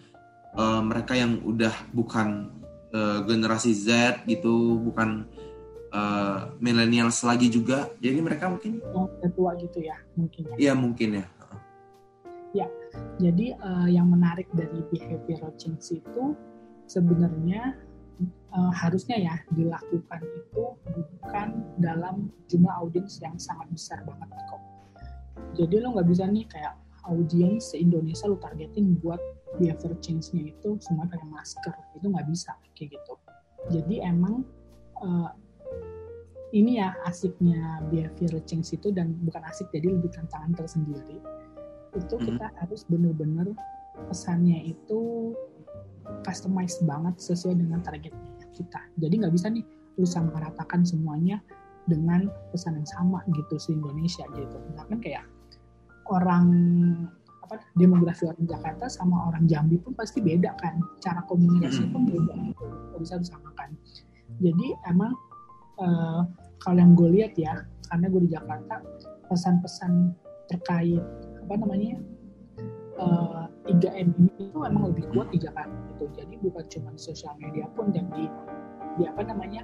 [0.54, 2.54] uh, mereka yang udah bukan
[2.94, 5.26] uh, generasi Z gitu, bukan
[5.94, 10.56] uh, millennials lagi juga, jadi mereka mungkin oh, tua gitu ya mungkin ya.
[10.58, 11.26] Iya mungkin ya.
[12.56, 12.68] Ya,
[13.22, 16.34] jadi uh, yang menarik dari behavioral change itu
[16.88, 17.76] sebenarnya
[18.56, 20.64] uh, harusnya ya dilakukan itu
[21.22, 21.48] bukan
[21.78, 24.64] dalam jumlah audiens yang sangat besar banget kok.
[25.60, 26.74] Jadi lo nggak bisa nih kayak
[27.06, 29.20] audiens se-Indonesia lo targetin buat
[29.60, 31.76] behavior change-nya itu semua pakai masker.
[32.00, 33.14] Itu nggak bisa kayak gitu.
[33.70, 34.48] Jadi emang
[35.04, 35.30] uh,
[36.56, 41.20] ini ya asiknya behavior change itu dan bukan asik jadi lebih tantangan tersendiri.
[41.96, 42.28] Itu mm-hmm.
[42.40, 43.48] kita harus benar-benar
[44.08, 45.34] pesannya itu
[46.24, 48.82] customized banget sesuai dengan targetnya kita.
[48.96, 49.66] Jadi nggak bisa nih
[49.98, 51.42] lu sama ratakan semuanya
[51.88, 54.56] dengan pesan yang sama gitu se Indonesia gitu.
[54.72, 55.26] Misalkan kayak
[56.08, 56.48] orang
[57.48, 60.80] apa demografi orang Jakarta sama orang Jambi pun pasti beda kan.
[61.04, 62.64] Cara komunikasi pun beda gitu.
[63.00, 63.76] Bisa disamakan.
[64.40, 65.16] Jadi emang
[65.82, 66.22] uh,
[66.62, 68.84] kalau yang gue lihat ya, karena gue di Jakarta
[69.28, 70.16] pesan-pesan
[70.48, 71.04] terkait
[71.44, 72.00] apa namanya
[73.00, 76.08] uh, 3M ini itu emang lebih kuat di Jakarta gitu.
[76.16, 78.28] Jadi bukan cuma sosial media pun dan di,
[79.00, 79.64] di apa namanya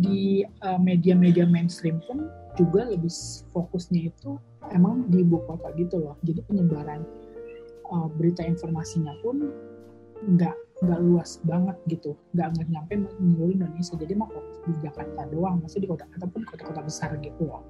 [0.00, 3.12] di uh, media-media mainstream pun juga lebih
[3.52, 4.40] fokusnya itu
[4.72, 6.16] emang di ibu kota gitu loh.
[6.24, 7.04] Jadi penyebaran
[7.92, 9.52] uh, berita informasinya pun
[10.22, 13.94] nggak nggak luas banget gitu, nggak nggak nyampe menyeluruh Indonesia.
[13.94, 17.62] Jadi mau fokus di Jakarta doang, maksudnya di kota ataupun kota-kota besar gitu loh.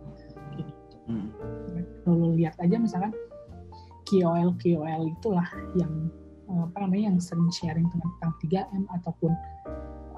[0.57, 0.97] Gitu.
[1.09, 1.29] Hmm.
[2.05, 3.13] Kalau lihat aja misalkan
[4.09, 6.13] KOL KOL itulah yang
[6.53, 9.33] apa namanya yang sering sharing tentang 3M ataupun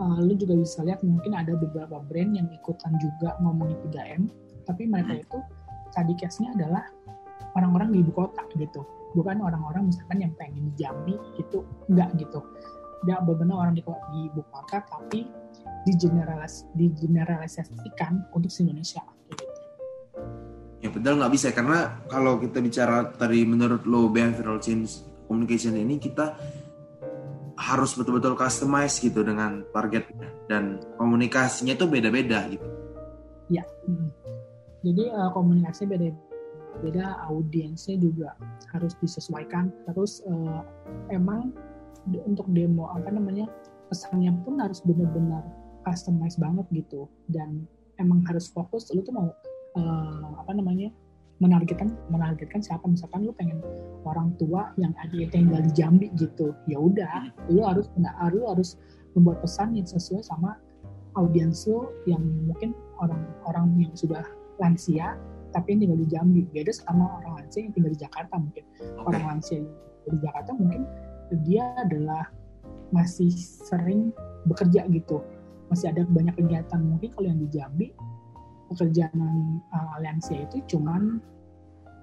[0.03, 4.23] uh, lu juga bisa lihat mungkin ada beberapa brand yang ikutan juga ngomongin 3M
[4.66, 5.23] tapi mereka hmm.
[5.23, 5.38] itu
[5.94, 6.83] tadi case-nya adalah
[7.55, 8.83] orang-orang di ibu kota gitu
[9.14, 12.42] bukan orang-orang misalkan yang pengen di Jambi gitu enggak gitu
[13.07, 15.31] enggak benar orang di, di ibu kota tapi
[15.87, 19.00] digeneralis digeneralisasikan untuk se Indonesia
[19.31, 19.44] gitu.
[20.85, 25.96] Ya betul nggak bisa karena kalau kita bicara tadi menurut lo behavioral change communication ini
[25.96, 26.37] kita
[27.55, 32.66] harus betul-betul customize gitu dengan targetnya dan komunikasinya itu beda-beda gitu.
[33.53, 34.11] Ya, hmm.
[34.83, 35.85] jadi uh, komunikasi
[36.79, 38.35] beda-beda, audiensnya juga
[38.75, 39.71] harus disesuaikan.
[39.87, 40.67] Terus uh,
[41.15, 41.55] emang
[42.27, 43.49] untuk demo apa namanya
[43.89, 45.47] pesannya pun harus benar-benar
[45.87, 47.65] customize banget gitu dan
[48.03, 48.91] emang harus fokus.
[48.91, 49.29] Lu tuh mau
[49.79, 50.91] uh, apa namanya
[51.43, 53.59] menargetkan menargetkan siapa misalkan lu pengen
[54.07, 57.91] orang tua yang ada tinggal di Jambi gitu ya udah lu harus
[58.31, 58.79] lu harus
[59.19, 60.55] membuat pesan yang sesuai sama
[61.19, 62.71] audiens lu yang mungkin
[63.03, 64.23] orang-orang yang sudah
[64.63, 65.19] lansia
[65.55, 66.43] tapi yang tinggal di Jambi.
[66.51, 68.64] Beda sama orang lansia yang tinggal di Jakarta mungkin.
[68.75, 69.07] Okay.
[69.07, 70.83] orang lansia yang di Jakarta mungkin
[71.47, 72.25] dia adalah
[72.90, 74.11] masih sering
[74.51, 75.23] bekerja gitu.
[75.71, 76.81] Masih ada banyak kegiatan.
[76.83, 77.88] Mungkin kalau yang di Jambi
[78.75, 79.19] pekerjaan
[79.71, 81.23] uh, aliansia itu cuman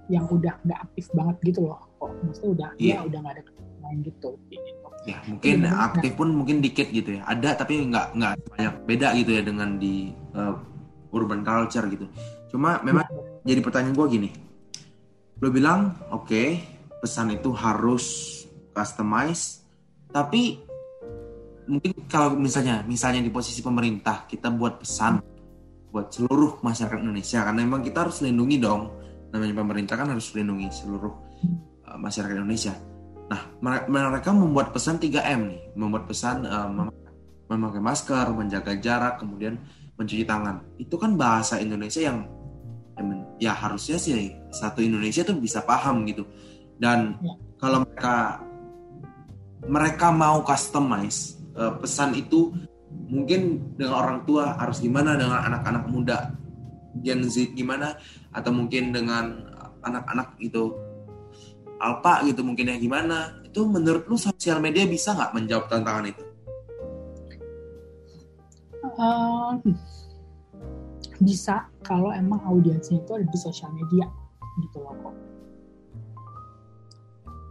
[0.08, 1.84] yang udah nggak aktif banget gitu loh.
[2.00, 3.04] Kok maksudnya udah yeah.
[3.04, 3.44] ya udah nggak ada
[3.82, 7.22] main gitu, gitu ya mungkin Jadi, aktif pun mungkin dikit gitu ya.
[7.26, 10.56] Ada tapi nggak nggak banyak beda gitu ya dengan di uh,
[11.14, 12.06] urban culture gitu.
[12.54, 13.31] Cuma memang ya.
[13.46, 14.30] Jadi pertanyaan gue gini
[15.42, 16.48] lo bilang oke okay,
[17.02, 18.06] pesan itu harus
[18.74, 19.66] customize
[20.12, 20.60] tapi
[21.66, 25.22] mungkin kalau misalnya misalnya di posisi pemerintah kita buat pesan
[25.92, 29.02] buat seluruh masyarakat Indonesia karena memang kita harus lindungi dong
[29.32, 31.14] namanya pemerintah kan harus melindungi seluruh
[31.88, 32.76] uh, masyarakat Indonesia.
[33.32, 36.92] Nah, mereka membuat pesan 3M nih, membuat pesan uh,
[37.48, 39.56] memakai masker, menjaga jarak, kemudian
[39.96, 40.60] mencuci tangan.
[40.76, 42.28] Itu kan bahasa Indonesia yang
[43.42, 46.30] ya harusnya sih satu Indonesia tuh bisa paham gitu.
[46.78, 47.34] Dan ya.
[47.58, 48.46] kalau mereka
[49.66, 52.54] mereka mau customize uh, pesan itu
[53.10, 56.18] mungkin dengan orang tua harus gimana dengan anak-anak muda
[57.02, 57.98] Gen Z gimana
[58.30, 59.48] atau mungkin dengan
[59.82, 60.76] anak-anak gitu
[61.82, 66.24] alpa gitu mungkin yang gimana itu menurut lu sosial media bisa nggak menjawab tantangan itu?
[69.02, 69.58] Uh,
[71.22, 74.10] bisa kalau emang audiensnya itu ada di sosial media
[74.66, 75.16] gitu loh kok.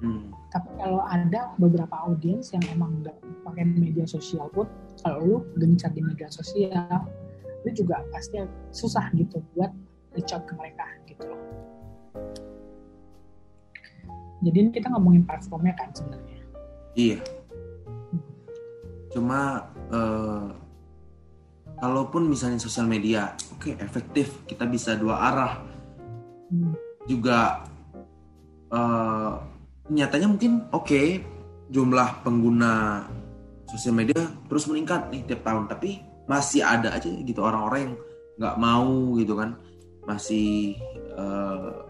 [0.00, 0.33] Hmm.
[0.50, 3.14] Tapi kalau ada beberapa audiens yang emang nggak
[3.46, 4.66] pakai media sosial pun,
[5.04, 7.06] kalau lu gencar di media sosial,
[7.62, 8.42] lu juga pasti
[8.74, 9.70] susah gitu buat
[10.16, 11.42] reach out ke mereka gitu loh.
[14.40, 16.40] Jadi kita ngomongin platformnya kan sebenarnya.
[16.96, 17.20] Iya.
[19.12, 20.48] Cuma uh,
[21.80, 25.52] kalaupun misalnya sosial media, oke okay, efektif, kita bisa dua arah.
[26.52, 26.76] Hmm.
[27.08, 27.64] Juga
[28.70, 29.40] uh,
[29.88, 31.06] nyatanya mungkin oke okay,
[31.72, 33.02] jumlah pengguna
[33.66, 37.94] sosial media terus meningkat nih tiap tahun, tapi masih ada aja gitu orang-orang yang
[38.38, 39.58] nggak mau gitu kan
[40.06, 40.78] masih
[41.16, 41.84] uh,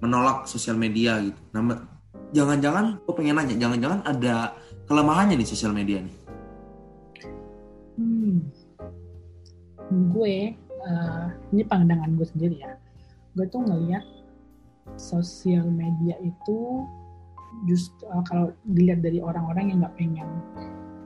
[0.00, 1.38] menolak sosial media gitu.
[1.52, 1.80] Nah,
[2.32, 4.56] jangan-jangan gue pengen nanya, jangan-jangan ada
[4.88, 6.14] kelemahannya di sosial media nih?
[9.90, 10.54] Gue
[10.86, 12.78] uh, ini pandangan gue sendiri ya.
[13.34, 14.02] Gue tuh ngeliat
[14.98, 16.86] sosial media itu
[17.66, 20.28] just uh, kalau dilihat dari orang-orang yang nggak pengen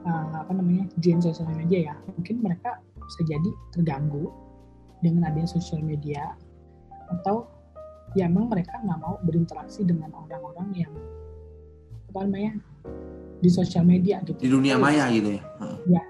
[0.05, 4.29] uh, apa namanya join sosial media ya mungkin mereka bisa jadi terganggu
[5.01, 6.33] dengan adanya sosial media
[7.09, 7.45] atau
[8.17, 10.93] ya emang mereka nggak mau berinteraksi dengan orang-orang yang
[12.13, 12.53] apa namanya
[13.43, 15.43] di sosial media gitu di dunia maya gitu ya
[15.89, 16.03] ya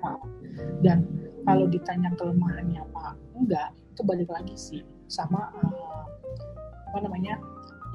[0.86, 1.04] dan
[1.46, 3.70] kalau ditanya kelemahannya apa enggak.
[3.96, 6.04] Itu balik lagi sih sama uh,
[6.92, 7.40] apa namanya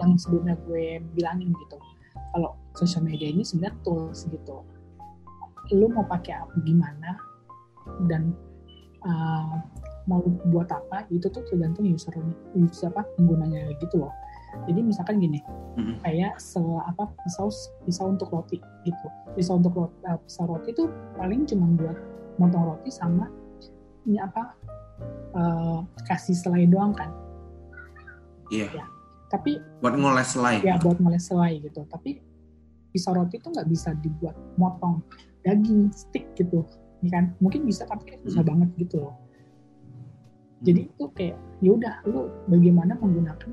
[0.01, 1.77] yang sebelumnya gue bilangin gitu.
[2.31, 4.65] Kalau sosial media ini sebenarnya tools gitu.
[5.75, 7.19] Lu mau pakai apa gimana
[8.07, 8.33] dan
[9.05, 9.61] uh,
[10.09, 12.15] mau buat apa itu tuh tergantung user
[12.57, 14.15] user apa penggunanya gitu loh.
[14.67, 15.39] Jadi misalkan gini,
[15.79, 16.03] mm-hmm.
[16.03, 17.55] kayak se apa pisau
[17.87, 19.07] pisau untuk roti gitu.
[19.39, 21.99] Pisau untuk roti, uh, pisau roti itu paling cuma buat
[22.43, 23.31] motong roti sama
[24.19, 24.57] apa
[25.37, 27.13] uh, kasih selai doang kan.
[28.51, 28.67] Iya.
[28.67, 28.71] Yeah.
[28.83, 28.87] Ya.
[29.31, 30.59] Tapi buat ngoles selai.
[30.67, 31.87] Ya buat ngoles selai gitu.
[31.87, 32.19] Tapi
[32.91, 34.99] pisau roti itu nggak bisa dibuat motong
[35.47, 36.67] daging stick gitu,
[37.07, 37.25] ya kan?
[37.39, 38.51] Mungkin bisa tapi susah hmm.
[38.51, 39.15] banget gitu loh
[40.61, 43.51] jadi itu kayak ya udah lu bagaimana menggunakan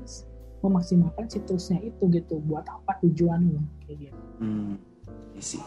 [0.60, 4.76] memaksimalkan situsnya itu gitu buat apa tujuan lu kayak gitu hmm
[5.38, 5.58] isi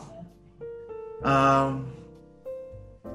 [1.24, 1.88] um,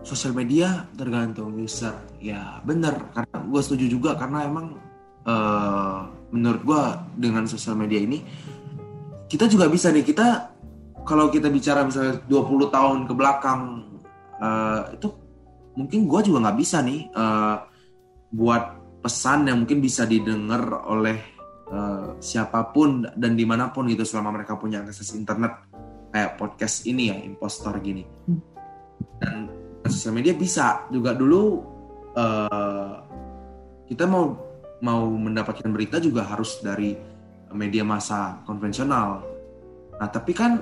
[0.02, 3.10] sosial media tergantung user ya bener.
[3.14, 4.66] Karena gue setuju juga karena emang
[5.26, 6.82] uh, menurut gue
[7.18, 8.22] dengan sosial media ini
[9.26, 10.06] kita juga bisa nih.
[10.06, 10.26] Kita
[11.06, 13.60] kalau kita bicara misalnya 20 tahun ke belakang
[14.42, 15.08] uh, itu
[15.78, 17.62] mungkin gue juga nggak bisa nih uh,
[18.34, 18.64] buat
[19.06, 21.14] pesan yang mungkin bisa didengar oleh
[21.70, 25.62] uh, siapa pun dan di mana pun gitu selama mereka punya akses internet
[26.10, 28.02] kayak podcast ini ya impostor gini.
[29.22, 31.62] Dan sosial media bisa juga dulu
[32.14, 32.94] uh,
[33.86, 34.34] kita mau
[34.84, 36.94] mau mendapatkan berita juga harus dari
[37.54, 39.24] media massa konvensional
[39.96, 40.60] nah tapi kan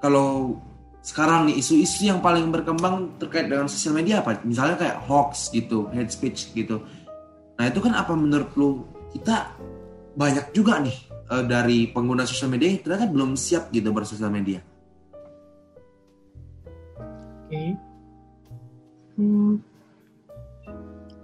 [0.00, 0.60] kalau
[1.06, 4.42] sekarang nih isu-isu yang paling berkembang terkait dengan sosial media apa?
[4.42, 6.82] Misalnya kayak hoax gitu, hate speech gitu.
[7.54, 8.82] Nah itu kan apa menurut lu
[9.14, 9.54] kita
[10.18, 10.98] banyak juga nih
[11.30, 14.58] uh, dari pengguna sosial media yang ternyata belum siap gitu bersosial media.
[17.46, 17.54] Oke.
[17.54, 17.68] Okay.
[19.16, 19.54] Hmm.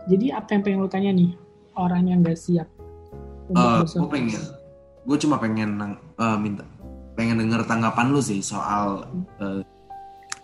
[0.06, 1.30] Jadi apa yang pengen lu tanya nih
[1.74, 2.70] orang yang gak siap?
[3.52, 4.38] Uh, gue pengen,
[5.02, 6.64] gue cuma pengen uh, minta
[7.12, 9.04] pengen denger tanggapan lu sih soal
[9.42, 9.60] uh,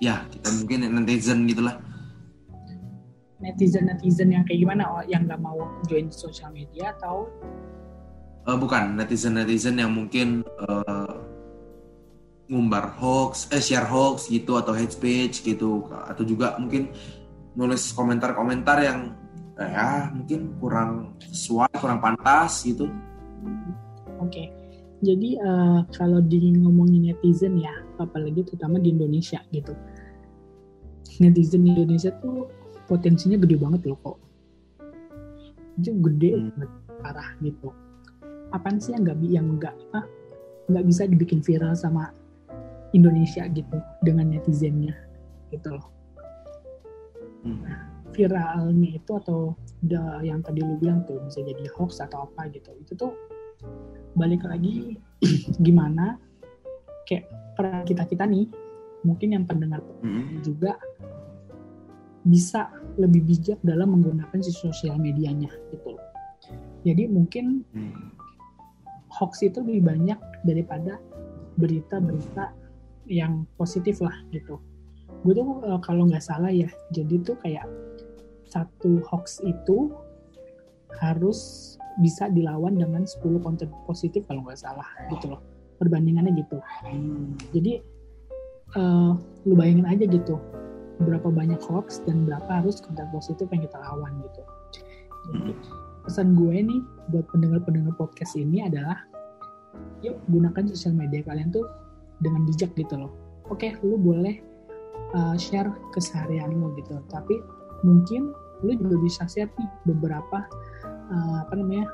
[0.03, 1.81] ya kita mungkin netizen gitulah
[3.41, 5.57] netizen netizen yang kayak gimana oh, yang nggak mau
[5.89, 7.25] join sosial media atau
[8.45, 11.09] uh, bukan netizen netizen yang mungkin uh,
[12.49, 15.85] ngumbar hoax eh share hoax gitu atau hate speech gitu.
[16.09, 16.89] Atau juga mungkin
[17.55, 19.01] nulis komentar-komentar yang
[19.61, 22.89] eh, ya mungkin kurang sesuai kurang pantas gitu.
[24.19, 24.33] Oke.
[24.35, 24.49] Okay.
[24.99, 27.71] jadi uh, kalau di ngomongin netizen ya
[28.03, 29.71] apalagi terutama di Indonesia gitu.
[31.23, 32.51] Netizen Indonesia tuh
[32.91, 34.19] potensinya gede banget loh kok.
[35.79, 36.43] Itu gede hmm.
[36.51, 37.71] banget parah gitu.
[38.51, 40.01] Apaan sih yang nggak yang nggak apa
[40.69, 42.11] nggak bisa dibikin viral sama
[42.97, 44.97] Indonesia gitu dengan netizennya
[45.53, 45.87] gitu loh
[47.45, 47.61] hmm.
[47.65, 47.79] nah,
[48.13, 49.53] viralnya itu atau
[49.85, 53.13] udah yang tadi lu bilang tuh bisa jadi hoax atau apa gitu itu tuh
[54.19, 54.99] balik lagi
[55.67, 56.19] gimana
[57.07, 58.51] kayak peran kita kita nih
[59.07, 60.43] mungkin yang pendengar mm-hmm.
[60.43, 60.75] juga
[62.27, 65.97] bisa lebih bijak dalam menggunakan si sosial medianya gitu
[66.87, 68.15] Jadi mungkin mm.
[69.11, 70.99] hoax itu lebih banyak daripada
[71.59, 72.55] berita-berita
[73.09, 74.61] yang positif lah gitu.
[75.25, 77.67] Gue tuh uh, kalau nggak salah ya, jadi tuh kayak
[78.49, 79.93] satu hoax itu
[80.97, 85.43] harus bisa dilawan dengan 10 konten positif kalau nggak salah gitu loh
[85.79, 87.39] perbandingannya gitu hmm.
[87.55, 87.83] jadi
[88.79, 90.39] uh, lu bayangin aja gitu
[91.03, 94.43] berapa banyak hoax dan berapa harus konten positif yang kita lawan gitu
[95.35, 95.53] jadi
[96.07, 96.81] pesan gue nih
[97.13, 99.05] buat pendengar-pendengar podcast ini adalah
[100.03, 101.67] yuk gunakan sosial media kalian tuh
[102.23, 103.13] dengan bijak gitu loh.
[103.49, 104.39] Oke lu boleh
[105.17, 107.01] uh, share keseharian lo gitu.
[107.09, 107.41] Tapi
[107.87, 108.35] mungkin
[108.67, 110.45] lu juga bisa share nih beberapa
[111.09, 111.87] uh, apa namanya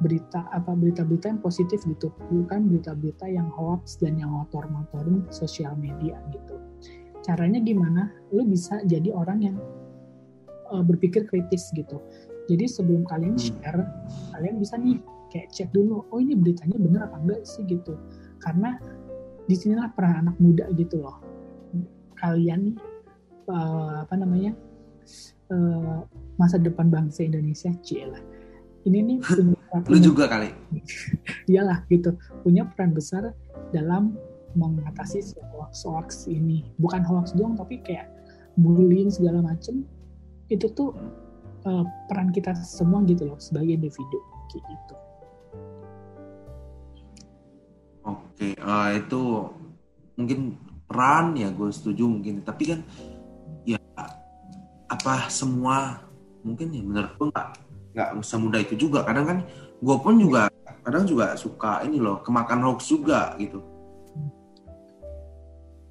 [0.00, 2.10] berita apa berita-berita yang positif gitu.
[2.32, 6.56] Bukan berita-berita yang hoax dan yang motor-motorin sosial media gitu.
[7.22, 8.10] Caranya gimana?
[8.34, 9.56] Lu bisa jadi orang yang
[10.72, 12.00] uh, berpikir kritis gitu.
[12.50, 13.44] Jadi sebelum kalian hmm.
[13.44, 13.82] share
[14.34, 14.98] kalian bisa nih
[15.30, 17.62] kayak cek dulu oh ini beritanya bener apa enggak sih?
[17.68, 17.94] gitu.
[18.42, 18.74] Karena
[19.46, 21.18] di sinilah peran anak muda gitu loh.
[22.18, 22.76] Kalian nih
[23.50, 24.54] uh, apa namanya
[25.50, 26.06] uh,
[26.38, 28.20] masa depan bangsa Indonesia cila
[28.86, 30.50] ini nih punya lu juga kali.
[31.50, 33.32] Iyalah gitu punya peran besar
[33.70, 34.14] dalam
[34.58, 36.66] mengatasi hoax hoax ini.
[36.76, 38.10] Bukan hoax doang tapi kayak
[38.58, 39.86] bullying segala macem.
[40.52, 40.92] Itu tuh
[41.64, 44.18] uh, peran kita semua gitu loh sebagai individu.
[44.52, 44.94] Kayak gitu
[48.02, 49.22] oke uh, itu
[50.18, 50.58] mungkin
[50.92, 52.44] peran ya gue setuju mungkin.
[52.44, 52.80] Tapi kan
[53.64, 53.80] ya
[54.92, 56.04] apa semua
[56.44, 57.48] mungkin ya menurut gue nggak
[57.96, 59.08] nggak semudah itu juga.
[59.08, 59.38] Kadang kan
[59.80, 63.64] gue pun juga kadang juga suka ini loh kemakan hoax juga gitu.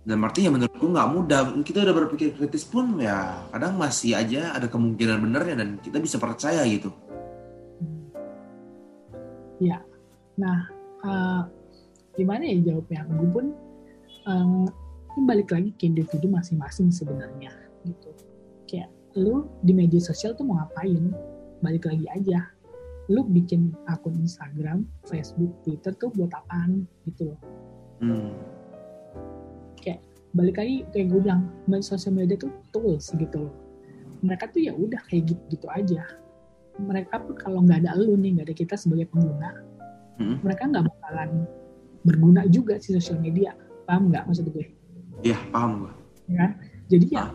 [0.02, 1.40] Dan artinya ya menurutku nggak mudah.
[1.62, 6.22] Kita udah berpikir kritis pun ya kadang masih aja ada kemungkinan benernya dan kita bisa
[6.22, 6.94] percaya gitu.
[9.62, 9.82] Ya
[10.38, 10.66] nah
[11.06, 11.42] uh,
[12.16, 13.46] gimana ya jawabnya gue pun
[14.28, 14.68] uh,
[15.16, 17.52] ini balik lagi ke individu masing-masing sebenarnya
[17.88, 18.12] gitu
[18.68, 21.12] kayak lu di media sosial tuh mau ngapain
[21.62, 22.52] balik lagi aja
[23.12, 27.40] lu bikin akun Instagram, Facebook, Twitter tuh buat apaan gitu loh.
[28.00, 28.32] Hmm.
[29.84, 30.00] Kayak
[30.32, 31.52] balik lagi kayak gue bilang,
[31.84, 33.56] sosial media tuh tools gitu loh.
[34.24, 36.08] Mereka tuh ya udah kayak gitu, gitu aja.
[36.80, 39.60] Mereka pun kalau nggak ada lu nih, nggak ada kita sebagai pengguna,
[40.24, 40.40] hmm.
[40.46, 41.30] mereka nggak bakalan
[42.02, 43.54] berguna juga si sosial media.
[43.86, 44.72] Paham nggak maksud gue?
[45.22, 45.94] Iya, paham gue.
[46.32, 46.56] Ya,
[46.88, 47.26] jadi ya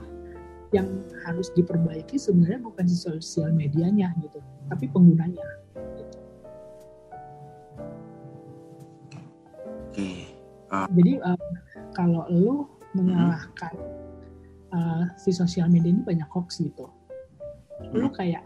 [0.75, 0.89] yang
[1.23, 5.47] harus diperbaiki sebenarnya bukan si sosial medianya gitu, tapi penggunanya.
[9.95, 10.29] Okay.
[10.69, 10.89] Uh.
[10.93, 11.41] Jadi uh,
[11.95, 14.75] kalau lu menyalahkan hmm.
[14.75, 16.91] uh, si sosial media ini banyak hoax gitu,
[17.81, 17.95] hmm.
[17.95, 18.43] lu kayak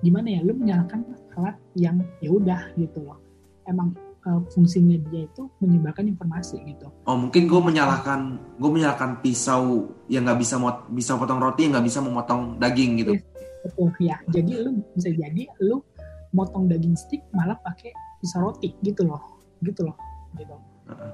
[0.00, 0.40] gimana ya?
[0.46, 1.02] Lu menyalahkan
[1.36, 3.18] alat yang ya udah gitu loh.
[3.66, 3.92] Emang
[4.26, 6.90] uh, fungsinya dia itu menyebarkan informasi gitu.
[7.06, 11.78] Oh mungkin gue menyalahkan gue menyalahkan pisau yang nggak bisa mot bisa potong roti yang
[11.78, 13.12] nggak bisa memotong daging gitu.
[13.16, 13.24] Yes,
[13.64, 14.16] betul ya.
[14.34, 15.80] Jadi lu bisa jadi lu
[16.34, 19.22] motong daging stick malah pakai pisau roti gitu loh,
[19.62, 19.96] gitu loh
[20.36, 20.58] gitu.
[20.90, 21.12] Uh-uh.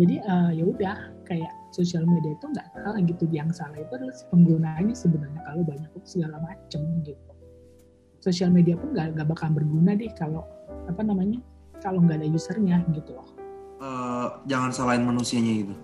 [0.00, 0.96] Jadi uh, ya udah
[1.28, 5.62] kayak sosial media itu nggak salah gitu, yang salah itu adalah si penggunanya sebenarnya kalau
[5.68, 7.32] banyak segala macem gitu.
[8.24, 10.48] Sosial media pun nggak nggak bakal berguna deh kalau
[10.88, 11.36] apa namanya
[11.82, 13.28] kalau nggak ada usernya gitu loh.
[13.82, 15.74] Uh, jangan salahin manusianya gitu.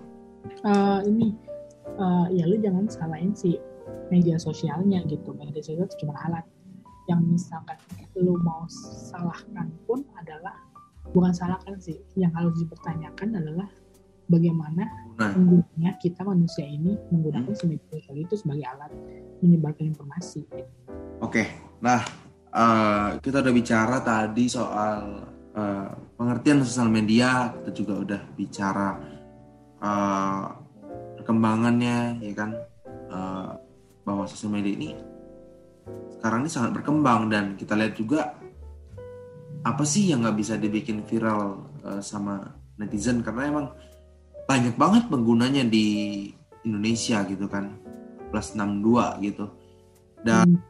[0.63, 1.35] Uh, ini
[1.99, 3.59] uh, ya lu jangan salahin si
[4.07, 5.35] media sosialnya gitu.
[5.35, 6.47] Media sosial itu cuma alat.
[7.11, 7.77] Yang misalkan
[8.15, 8.63] lu mau
[9.11, 10.55] salahkan pun adalah
[11.11, 13.67] bukan salahkan sih yang harus dipertanyakan adalah
[14.29, 14.85] bagaimana
[15.17, 15.33] nah.
[15.97, 17.65] kita manusia ini menggunakan hmm.
[17.65, 18.93] media sosial itu sebagai alat
[19.41, 20.45] menyebarkan informasi.
[21.19, 21.49] Oke,
[21.81, 22.05] nah
[22.53, 25.25] uh, kita udah bicara tadi soal
[25.59, 28.89] uh, pengertian sosial media, kita juga udah bicara
[29.83, 30.47] uh,
[31.19, 32.55] perkembangannya, ya kan,
[33.11, 33.51] uh,
[34.07, 34.89] bahwa sosial media ini
[36.19, 38.35] sekarang ini sangat berkembang dan kita lihat juga
[39.63, 42.43] apa sih yang nggak bisa dibikin viral uh, sama
[42.79, 43.23] netizen?
[43.23, 43.67] Karena emang
[44.47, 46.27] banyak banget penggunanya di
[46.67, 47.75] Indonesia gitu kan.
[48.29, 49.45] Plus 62 gitu.
[50.19, 50.63] Dan hmm.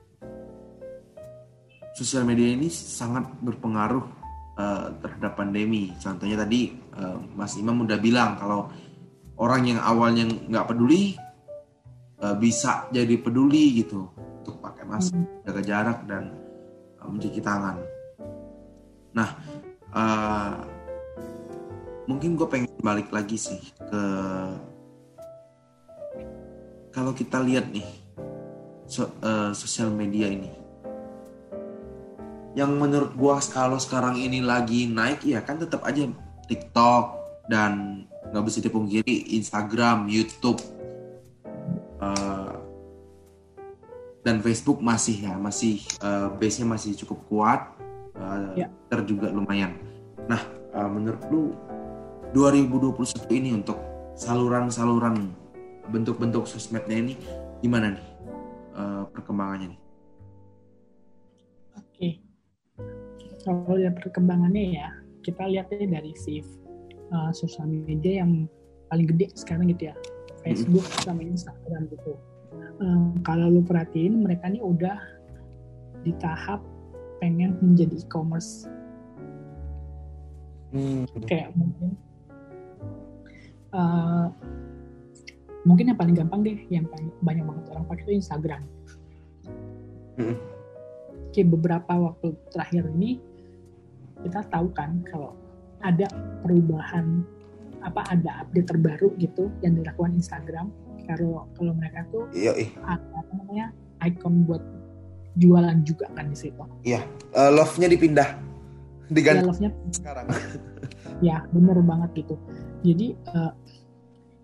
[1.97, 4.18] sosial media ini sangat berpengaruh
[4.59, 5.95] uh, terhadap pandemi.
[5.95, 8.67] Contohnya tadi uh, Mas Imam udah bilang kalau
[9.39, 11.15] orang yang awalnya nggak peduli
[12.19, 14.11] uh, bisa jadi peduli gitu
[14.43, 15.47] untuk pakai masker hmm.
[15.47, 16.35] jaga jarak dan
[16.99, 17.79] uh, mencuci tangan.
[19.15, 19.29] Nah,
[19.95, 20.53] uh,
[22.05, 24.03] mungkin gue pengen balik lagi sih ke
[26.89, 27.85] kalau kita lihat nih
[28.89, 30.49] so, uh, sosial media ini,
[32.57, 36.09] yang menurut gue kalau sekarang ini lagi naik ya kan tetap aja
[36.49, 37.05] TikTok
[37.49, 40.61] dan nggak bisa dipungkiri Instagram, YouTube,
[42.01, 42.57] uh,
[44.21, 47.61] dan Facebook masih ya masih uh, base-nya masih cukup kuat
[48.17, 48.69] uh, ya.
[48.69, 49.73] Twitter juga lumayan.
[50.29, 50.41] Nah,
[50.73, 51.43] uh, menurut lu
[52.37, 53.81] 2021 ini untuk
[54.13, 55.33] saluran-saluran
[55.89, 57.13] bentuk-bentuk sosmednya ini
[57.65, 58.07] gimana nih
[58.77, 59.81] uh, perkembangannya nih?
[63.45, 64.87] Kalau lihat perkembangannya ya
[65.23, 66.41] kita lihatnya dari si
[67.11, 68.47] uh, sosial media yang
[68.89, 69.95] paling gede sekarang gitu ya,
[70.41, 71.05] Facebook mm -hmm.
[71.05, 72.13] sama Instagram gitu.
[72.79, 74.97] Uh, kalau lu perhatiin mereka nih udah
[76.01, 76.63] di tahap
[77.19, 78.65] pengen menjadi e-commerce
[80.71, 81.03] hmm.
[81.27, 81.89] kayak mungkin
[83.75, 84.31] uh,
[85.67, 88.61] mungkin yang paling gampang deh yang paling banyak banget orang pakai itu Instagram
[90.17, 90.37] hmm.
[91.35, 93.19] kayak beberapa waktu terakhir ini
[94.25, 95.35] kita tahu kan kalau
[95.79, 96.07] ada
[96.43, 97.23] perubahan
[97.79, 100.67] apa ada update terbaru gitu yang dilakukan Instagram
[101.07, 102.69] kalau kalau mereka tuh iya, iya.
[102.83, 103.71] apa namanya
[104.03, 104.61] icon buat
[105.39, 106.63] jualan juga kan di situ.
[106.83, 108.35] Iya, uh, love-nya dipindah
[109.07, 109.41] diganti.
[109.41, 110.27] Ya, love-nya sekarang.
[111.27, 112.35] ya, bener banget gitu.
[112.83, 113.53] Jadi uh,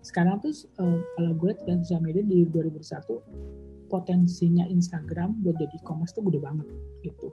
[0.00, 5.78] sekarang tuh uh, kalau gue lihat dan sosial media di 2001 potensinya Instagram buat jadi
[5.78, 6.66] e-commerce tuh gede banget
[7.06, 7.30] gitu.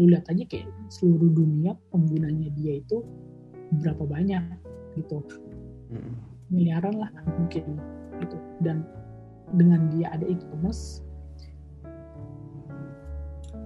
[0.00, 3.02] Lu lihat aja kayak seluruh dunia penggunanya dia itu
[3.82, 4.42] berapa banyak
[4.98, 5.22] gitu.
[5.90, 6.18] Hmm.
[6.50, 7.78] Miliaran lah mungkin
[8.22, 8.36] gitu.
[8.62, 8.86] Dan
[9.54, 11.04] dengan dia ada e-commerce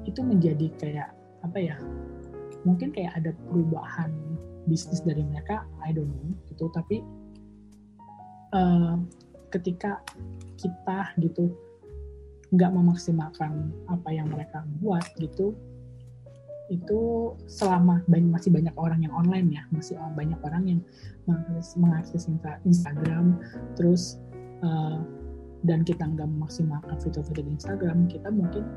[0.08, 1.08] itu menjadi kayak
[1.44, 1.76] apa ya
[2.64, 4.10] mungkin kayak ada perubahan
[4.66, 7.04] bisnis dari mereka I don't know gitu tapi
[8.56, 8.96] uh,
[9.52, 10.00] ketika
[10.58, 11.52] kita gitu
[12.52, 15.52] nggak memaksimalkan apa yang mereka buat gitu
[16.68, 20.80] itu selama banyak, masih banyak orang yang online ya masih banyak orang yang
[21.24, 22.22] mengakses, mengakses
[22.68, 23.40] Instagram
[23.72, 24.20] terus
[24.60, 25.00] uh,
[25.64, 28.68] dan kita nggak memaksimalkan fitur-fitur di Instagram kita mungkin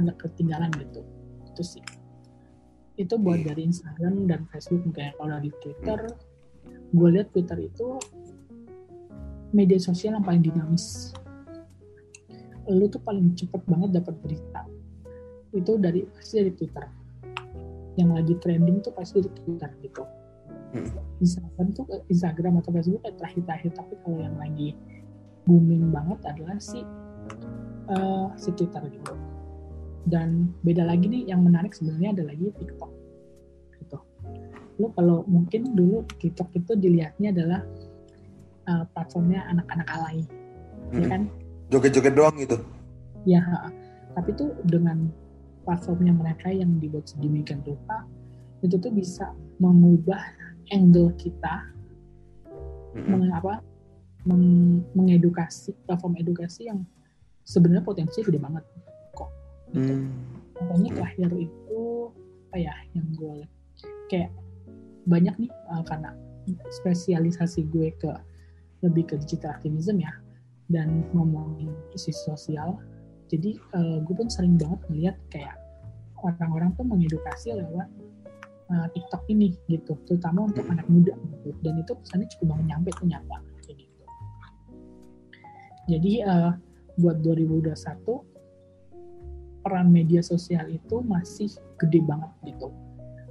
[0.00, 1.02] agak ketinggalan gitu.
[1.48, 1.84] Itu sih.
[3.00, 3.52] Itu buat iya.
[3.52, 6.00] dari Instagram dan Facebook kayak kalau di Twitter
[6.92, 7.96] gue lihat Twitter itu
[9.56, 11.16] media sosial yang paling dinamis.
[12.68, 14.62] Lu tuh paling cepet banget dapat berita.
[15.56, 17.01] Itu dari pasti dari Twitter
[18.00, 20.02] yang lagi trending tuh pasti dari Twitter gitu.
[20.72, 20.88] Hmm.
[21.20, 24.72] Instagram tuh Instagram atau Facebook kayak terakhir-terakhir tapi kalau yang lagi
[25.44, 26.80] booming banget adalah si
[27.92, 29.14] uh, si Twitter gitu.
[30.08, 32.92] Dan beda lagi nih yang menarik sebenarnya ada lagi TikTok
[33.84, 33.98] gitu.
[34.80, 37.60] Lu kalau mungkin dulu TikTok itu dilihatnya adalah
[38.66, 40.26] uh, platformnya anak-anak alay ya
[40.92, 41.02] hmm.
[41.04, 41.22] ya kan?
[41.68, 42.56] Joget-joget doang gitu?
[43.28, 43.40] Ya
[44.12, 45.08] tapi tuh dengan
[45.62, 48.06] platformnya mereka yang dibuat sedemikian rupa
[48.62, 50.22] itu tuh bisa mengubah
[50.70, 51.66] angle kita
[52.94, 53.10] mm-hmm.
[53.10, 53.62] mengapa
[54.26, 56.86] meng, mengedukasi platform edukasi yang
[57.42, 58.62] sebenarnya potensi gede banget
[59.18, 59.30] kok
[59.74, 59.94] gitu.
[59.98, 60.10] Mm.
[60.62, 61.82] Makanya terakhir itu
[62.52, 63.36] apa ya yang gue
[64.12, 64.30] kayak
[65.08, 66.14] banyak nih uh, karena
[66.70, 68.12] spesialisasi gue ke
[68.82, 70.12] lebih ke digital activism ya
[70.70, 72.78] dan ngomongin isu sosial
[73.32, 75.56] jadi uh, gue pun sering banget melihat kayak
[76.20, 77.88] orang-orang tuh mengedukasi lewat
[78.68, 81.56] uh, TikTok ini gitu terutama untuk anak muda gitu.
[81.64, 84.04] Dan itu pesannya cukup banget nyampe tuh nyata kayak gitu.
[85.88, 86.52] Jadi uh,
[87.00, 87.72] buat 2021
[89.64, 91.48] peran media sosial itu masih
[91.80, 92.68] gede banget gitu.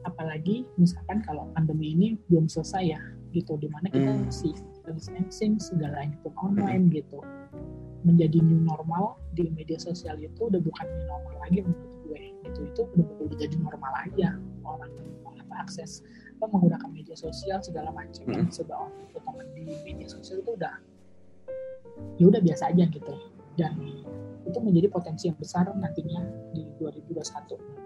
[0.01, 3.01] Apalagi misalkan kalau pandemi ini belum selesai ya
[3.37, 3.53] gitu.
[3.61, 4.25] Di mana kita hmm.
[4.25, 4.57] masih
[4.89, 7.21] distancing segala itu online gitu
[8.01, 12.21] menjadi new normal di media sosial itu udah bukan new normal lagi menurut gue.
[12.49, 14.29] Gitu itu udah udah jadi normal aja.
[14.65, 14.91] Orang
[15.37, 16.01] apa akses
[16.41, 18.25] apa menggunakan media sosial segala macam.
[18.25, 18.49] Mm -hmm.
[18.49, 20.75] sebab teman di media sosial itu udah
[22.17, 23.13] ya udah biasa aja gitu.
[23.59, 23.77] Dan
[24.47, 26.21] itu menjadi potensi yang besar nantinya
[26.51, 27.81] di 2021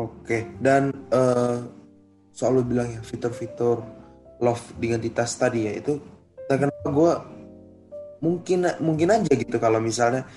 [0.00, 1.64] oke dan uh,
[2.32, 3.84] soal lu bilang ya fitur-fitur
[4.40, 6.00] love dengan identitas tadi ya itu
[6.48, 7.12] kenapa gue
[8.20, 10.28] mungkin mungkin aja gitu kalau misalnya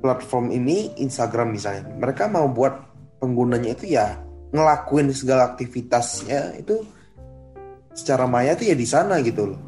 [0.00, 2.72] platform ini Instagram misalnya mereka mau buat
[3.20, 4.16] penggunanya itu ya
[4.52, 6.80] ngelakuin segala aktivitasnya itu
[7.96, 9.60] secara maya tuh ya di sana gitu loh.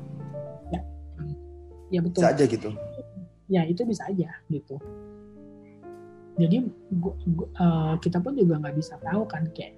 [0.73, 0.81] Ya.
[1.89, 2.21] Ya betul.
[2.25, 2.71] Bisa aja gitu.
[3.49, 4.77] Ya itu bisa aja gitu.
[6.39, 6.71] Jadi
[7.03, 9.75] gua, gua, uh, kita pun juga nggak bisa tahu kan kayak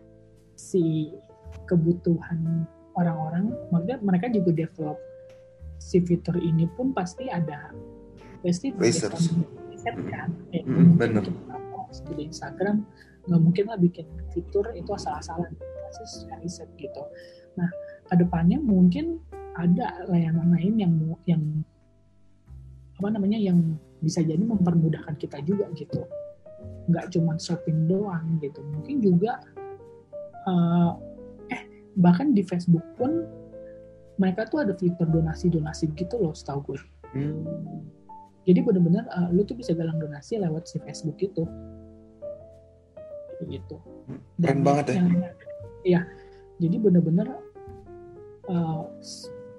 [0.59, 1.14] si
[1.64, 4.98] kebutuhan orang-orang maksudnya mereka juga develop
[5.81, 7.72] si fitur ini pun pasti ada.
[8.45, 9.16] Pasti riset
[10.12, 10.28] kan?
[10.53, 11.24] Kayak mm, bener.
[11.91, 12.87] di Instagram
[13.26, 15.57] nggak mungkin lah bikin fitur itu asal-asalan.
[15.89, 17.03] Pasti riset gitu.
[17.57, 17.66] Nah
[18.07, 19.18] ke depannya mungkin
[19.57, 20.95] ada layanan lain yang
[21.26, 21.43] yang
[23.01, 26.05] apa namanya yang bisa jadi mempermudahkan kita juga gitu.
[26.93, 28.61] Nggak cuma shopping doang gitu.
[28.61, 29.41] Mungkin juga
[30.45, 30.93] uh,
[31.49, 31.62] eh
[31.97, 33.39] bahkan di Facebook pun
[34.20, 36.80] mereka tuh ada fitur donasi-donasi gitu loh setahu gue.
[37.16, 37.88] Hmm.
[38.44, 41.48] Jadi bener-bener uh, lu tuh bisa galang donasi lewat si Facebook itu.
[43.48, 43.76] Gitu.
[44.36, 44.94] Keren banget ya.
[45.00, 45.08] Yang,
[45.88, 46.00] ya.
[46.60, 47.28] Jadi bener-bener
[48.52, 48.84] uh,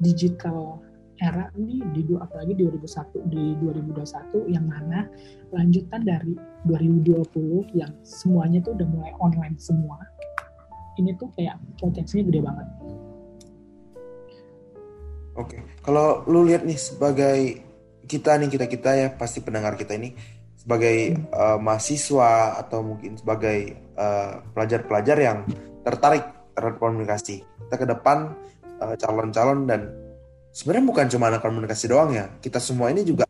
[0.05, 0.77] digital
[1.21, 5.05] era ini di dua apalagi 2001 di 2021 yang mana
[5.53, 6.33] lanjutan dari
[6.65, 10.01] 2020 yang semuanya tuh udah mulai online semua
[10.97, 12.67] ini tuh kayak potensinya gede banget
[15.31, 15.61] Oke, okay.
[15.79, 17.63] kalau lu lihat nih sebagai
[18.03, 20.11] kita nih kita kita ya pasti pendengar kita ini
[20.59, 25.41] sebagai uh, mahasiswa atau mungkin sebagai eh, pelajar-pelajar yang
[25.81, 26.21] tertarik
[26.53, 27.41] terhadap komunikasi.
[27.41, 28.37] Kita ke depan
[28.77, 29.81] calon calon-calon dan
[30.53, 32.29] sebenarnya bukan cuma anak komunikasi doang ya.
[32.37, 33.25] Kita semua ini juga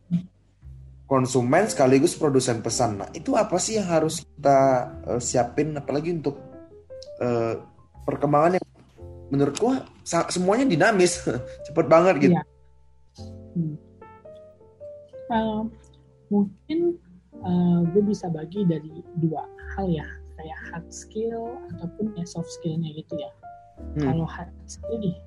[1.12, 3.04] konsumen sekaligus produsen pesan.
[3.04, 4.60] Nah, itu apa sih yang harus kita
[5.12, 6.40] uh, siapin apalagi untuk
[7.20, 7.60] uh,
[8.08, 8.68] perkembangan yang
[9.28, 9.56] menurut
[10.06, 11.22] semuanya dinamis
[11.66, 12.44] cepet banget gitu iya.
[13.58, 13.76] hmm.
[15.30, 15.62] uh,
[16.34, 16.98] mungkin
[17.46, 19.46] uh, gue bisa bagi dari dua
[19.78, 20.08] hal ya
[20.40, 23.32] kayak hard skill ataupun ya soft skillnya gitu ya
[23.98, 24.04] hmm.
[24.10, 25.18] kalau hard skill nih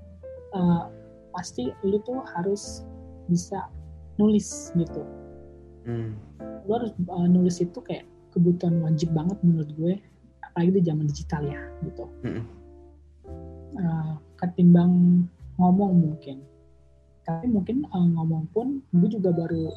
[0.57, 0.91] uh,
[1.35, 2.83] pasti lu tuh harus
[3.31, 3.71] bisa
[4.19, 5.03] nulis gitu
[5.87, 6.19] hmm.
[6.67, 9.95] lu harus uh, nulis itu kayak kebutuhan wajib banget menurut gue
[10.43, 12.64] apalagi di zaman digital ya gitu hmm
[13.79, 15.25] uh, ketimbang
[15.59, 16.43] ngomong mungkin.
[17.25, 19.73] Tapi mungkin uh, ngomong pun gue juga baru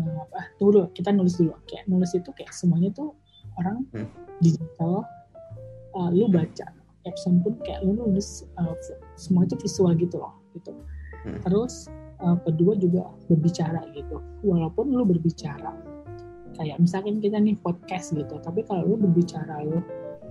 [0.00, 1.54] uh, apa dulu kita nulis dulu.
[1.70, 3.14] Kayak nulis itu kayak semuanya tuh
[3.60, 4.08] orang hmm.
[4.42, 5.06] digital
[5.94, 6.66] uh, lu baca.
[7.00, 8.76] Caption pun kayak lu nulis uh,
[9.16, 10.74] semua itu visual gitu loh gitu.
[11.20, 11.36] Hmm.
[11.44, 11.84] terus
[12.24, 14.24] uh, kedua juga berbicara gitu.
[14.40, 15.76] Walaupun lu berbicara
[16.60, 19.80] kayak misalkan kita nih podcast gitu tapi kalau lu berbicara lu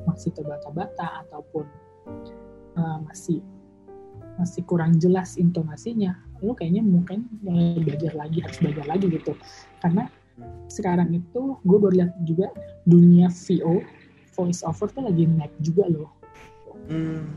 [0.05, 1.66] masih terbata-bata ataupun
[2.80, 3.43] uh, masih
[4.39, 6.15] masih kurang jelas intonasinya.
[6.39, 9.36] Lu kayaknya mungkin belajar lagi harus belajar lagi gitu.
[9.84, 10.07] Karena
[10.71, 12.47] sekarang itu gue baru lihat juga
[12.88, 13.84] dunia VO
[14.32, 16.11] voice over tuh lagi naik juga loh.
[16.89, 17.27] Hmm.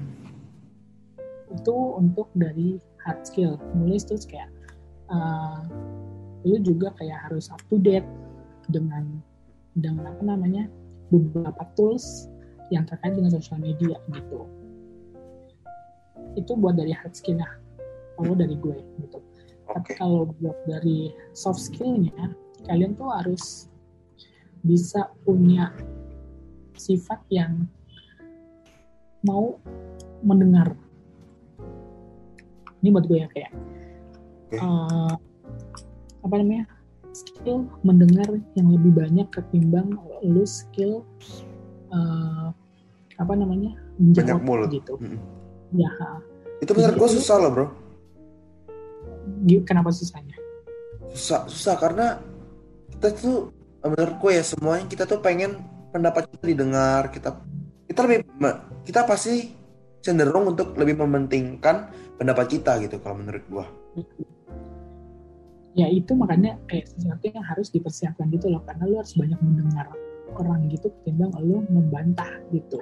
[1.52, 3.60] itu untuk dari hard skill.
[3.76, 4.48] Nulis terus kayak
[5.12, 5.68] uh,
[6.48, 8.06] lu juga kayak harus up to date
[8.72, 9.20] dengan
[9.76, 10.64] dengan apa namanya
[11.12, 12.32] beberapa tools
[12.72, 14.48] yang terkait dengan sosial media gitu
[16.38, 17.48] itu buat dari hard skillnya
[18.16, 19.18] kalau dari gue gitu.
[19.62, 19.78] Okay.
[19.78, 22.34] tapi kalau buat dari soft skillnya
[22.66, 23.72] kalian tuh harus
[24.62, 25.74] bisa punya
[26.78, 27.66] sifat yang
[29.26, 29.58] mau
[30.22, 30.74] mendengar.
[32.82, 33.52] Ini buat gue ya kayak
[34.50, 34.58] okay.
[34.58, 35.14] uh,
[36.26, 36.66] apa namanya?
[37.12, 38.24] Skill mendengar
[38.56, 39.94] yang lebih banyak ketimbang
[40.24, 41.04] lu skill
[41.92, 42.50] uh,
[43.20, 43.78] apa namanya?
[44.00, 44.68] Menjawab banyak mulut.
[44.72, 44.94] gitu.
[44.98, 45.20] Hmm.
[45.72, 45.90] Ya
[46.62, 47.66] itu benar gue susah loh bro.
[49.66, 50.38] Kenapa susahnya?
[51.10, 52.22] Susah susah karena
[52.94, 53.50] kita tuh
[53.82, 55.58] menurut gue ya semuanya kita tuh pengen
[55.90, 57.34] pendapat kita didengar kita
[57.90, 58.18] kita lebih
[58.86, 59.50] kita pasti
[59.98, 63.64] cenderung untuk lebih mementingkan pendapat kita gitu kalau menurut gue
[65.74, 69.90] ya itu makanya kayak sesuatu yang harus dipersiapkan gitu loh karena lu harus banyak mendengar
[70.36, 72.80] orang gitu ketimbang lu membantah gitu.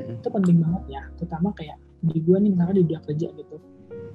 [0.00, 0.16] Hmm.
[0.16, 3.56] itu penting banget ya terutama kayak di gue nih misalnya di dunia kerja gitu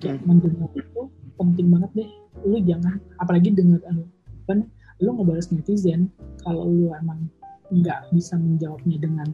[0.04, 0.28] kayak hmm.
[0.28, 1.02] mendengar itu
[1.38, 2.10] penting banget deh
[2.46, 4.54] lu jangan apalagi dengar apa
[4.98, 6.10] lu ngebalas netizen
[6.42, 7.30] kalau lu emang
[7.70, 9.30] nggak bisa menjawabnya dengan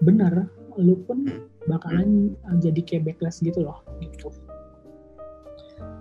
[0.00, 0.48] benar
[0.80, 1.28] lu pun
[1.68, 4.32] bakalan uh, jadi kayak backlash gitu loh gitu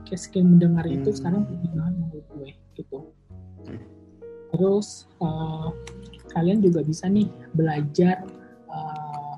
[0.07, 1.03] kayak skill mendengar hmm.
[1.03, 2.49] itu sekarang penting banget menurut gue
[2.79, 2.99] gitu
[4.49, 5.69] terus uh,
[6.33, 8.23] kalian juga bisa nih belajar
[8.71, 9.35] uh,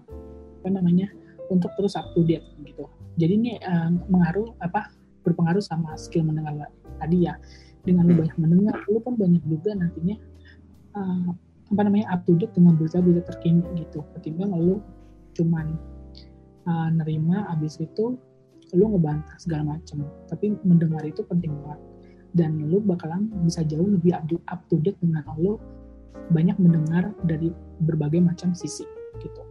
[0.61, 1.09] apa namanya
[1.51, 2.87] untuk terus up to date gitu.
[3.19, 4.87] Jadi ini uh, mengaruh apa
[5.27, 7.35] berpengaruh sama skill mendengar tadi ya.
[7.83, 8.21] Dengan lu hmm.
[8.23, 10.15] banyak mendengar lu pun banyak juga nantinya
[10.95, 11.29] uh,
[11.71, 14.07] apa namanya up to date dengan berita-berita terkini gitu.
[14.15, 14.79] Ketimbang lu
[15.35, 15.75] cuman
[16.65, 18.15] uh, nerima abis itu
[18.71, 21.81] lu ngebantah segala macam tapi mendengar itu penting banget.
[22.31, 25.59] Dan lu bakalan bisa jauh lebih up to date dengan lu
[26.31, 27.51] banyak mendengar dari
[27.83, 28.87] berbagai macam sisi
[29.19, 29.50] gitu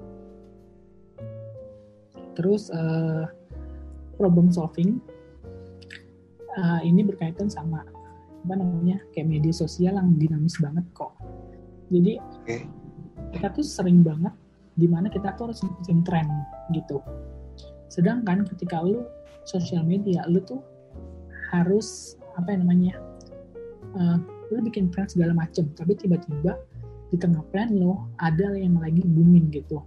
[2.35, 3.27] terus uh,
[4.21, 5.01] problem solving.
[6.51, 7.87] Uh, ini berkaitan sama
[8.41, 11.15] apa namanya kayak media sosial yang dinamis banget kok.
[11.95, 12.67] Jadi okay.
[13.37, 14.35] kita tuh sering banget
[14.75, 16.27] di mana kita tuh harus ngikutin tren
[16.75, 16.99] gitu.
[17.87, 19.07] Sedangkan ketika lu
[19.47, 20.63] sosial media lu tuh
[21.55, 22.95] harus apa yang namanya
[23.95, 24.19] uh,
[24.51, 25.71] lu bikin plan segala macem.
[25.79, 26.59] Tapi tiba-tiba
[27.11, 29.83] di tengah plan lo ada yang lagi booming gitu.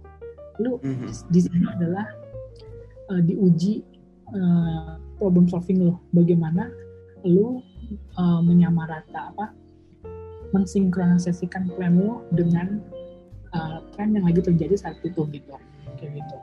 [0.60, 1.08] Lu mm-hmm.
[1.32, 2.23] di sini adalah
[3.10, 3.84] uh, diuji
[4.32, 6.00] uh, problem solving lo.
[6.14, 6.70] Bagaimana
[7.24, 7.60] lu
[8.16, 9.52] uh, menyamarata apa
[10.54, 12.78] mensinkronisasikan plan lo dengan
[13.52, 15.54] uh, tren yang lagi terjadi saat itu gitu.
[15.98, 16.36] Kayak gitu.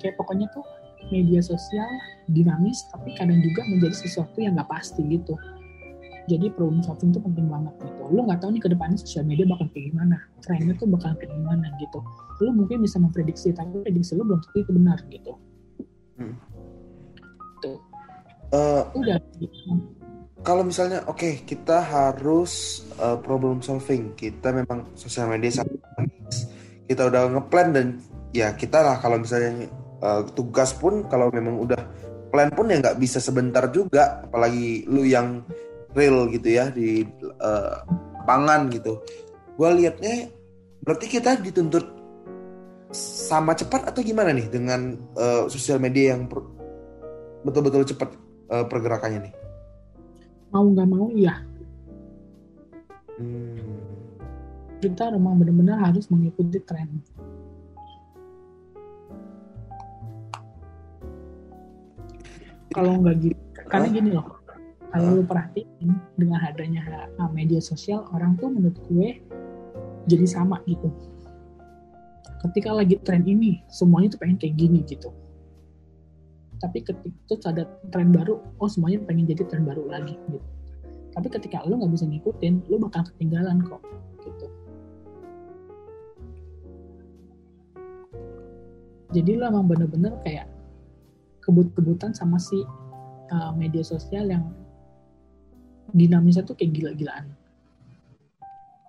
[0.00, 0.64] Kayak pokoknya tuh
[1.10, 1.90] media sosial
[2.30, 5.34] dinamis tapi kadang juga menjadi sesuatu yang nggak pasti gitu.
[6.30, 8.02] Jadi problem solving itu penting banget gitu.
[8.14, 11.34] Lo nggak tahu nih ke depannya sosial media bakal kayak gimana trennya tuh bakal kayak
[11.34, 11.98] gimana gitu.
[12.38, 15.34] Lo mungkin bisa memprediksi tapi prediksi lo belum tentu itu benar gitu
[16.18, 16.34] hmm.
[17.62, 17.78] tuh
[18.52, 19.18] uh, udah.
[20.42, 24.12] kalau misalnya oke okay, kita harus uh, problem solving.
[24.18, 25.78] Kita memang sosial media sangat
[26.86, 27.86] kita udah ngeplan dan
[28.34, 29.70] ya kita lah kalau misalnya
[30.02, 31.80] uh, tugas pun kalau memang udah
[32.28, 34.26] plan pun ya nggak bisa sebentar juga.
[34.26, 35.46] Apalagi lu yang
[35.94, 37.06] real gitu ya di
[37.40, 37.76] uh,
[38.26, 38.98] pangan gitu.
[39.54, 40.26] Gue liatnya
[40.82, 42.01] berarti kita dituntut
[42.92, 46.28] sama cepat atau gimana nih dengan uh, sosial media yang
[47.42, 48.12] betul-betul cepat
[48.52, 49.34] uh, pergerakannya nih?
[50.52, 51.42] Mau nggak mau iya.
[53.12, 53.60] Hmm.
[54.82, 56.90] kita memang benar-benar harus mengikuti tren.
[62.74, 64.26] Kalau nggak gitu karena gini loh
[64.92, 69.16] kalau lu perhatiin dengan adanya media sosial orang tuh menurut gue
[70.04, 70.92] jadi sama gitu
[72.48, 75.14] ketika lagi tren ini semuanya tuh pengen kayak gini gitu.
[76.58, 80.38] Tapi ketika itu ada tren baru oh semuanya pengen jadi tren baru lagi gitu.
[81.12, 83.82] Tapi ketika lo nggak bisa ngikutin lo bakal ketinggalan kok
[84.22, 84.46] gitu.
[89.12, 90.48] Jadi lo emang bener-bener kayak
[91.42, 92.62] kebut-kebutan sama si
[93.34, 94.50] uh, media sosial yang
[95.92, 97.26] dinamisnya tuh kayak gila-gilaan.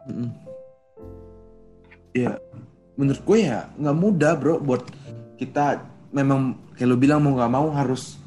[0.03, 0.29] Mm -mm.
[2.13, 2.36] ya
[2.97, 4.85] menurut gue ya nggak mudah bro buat
[5.37, 5.81] kita
[6.13, 8.21] memang kayak lo bilang mau nggak mau harus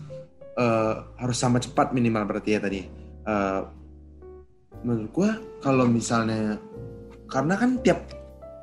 [0.58, 2.80] uh, harus sama cepat minimal berarti ya tadi
[3.26, 3.62] uh,
[4.82, 5.30] menurut gue
[5.62, 6.58] kalau misalnya
[7.30, 8.10] karena kan tiap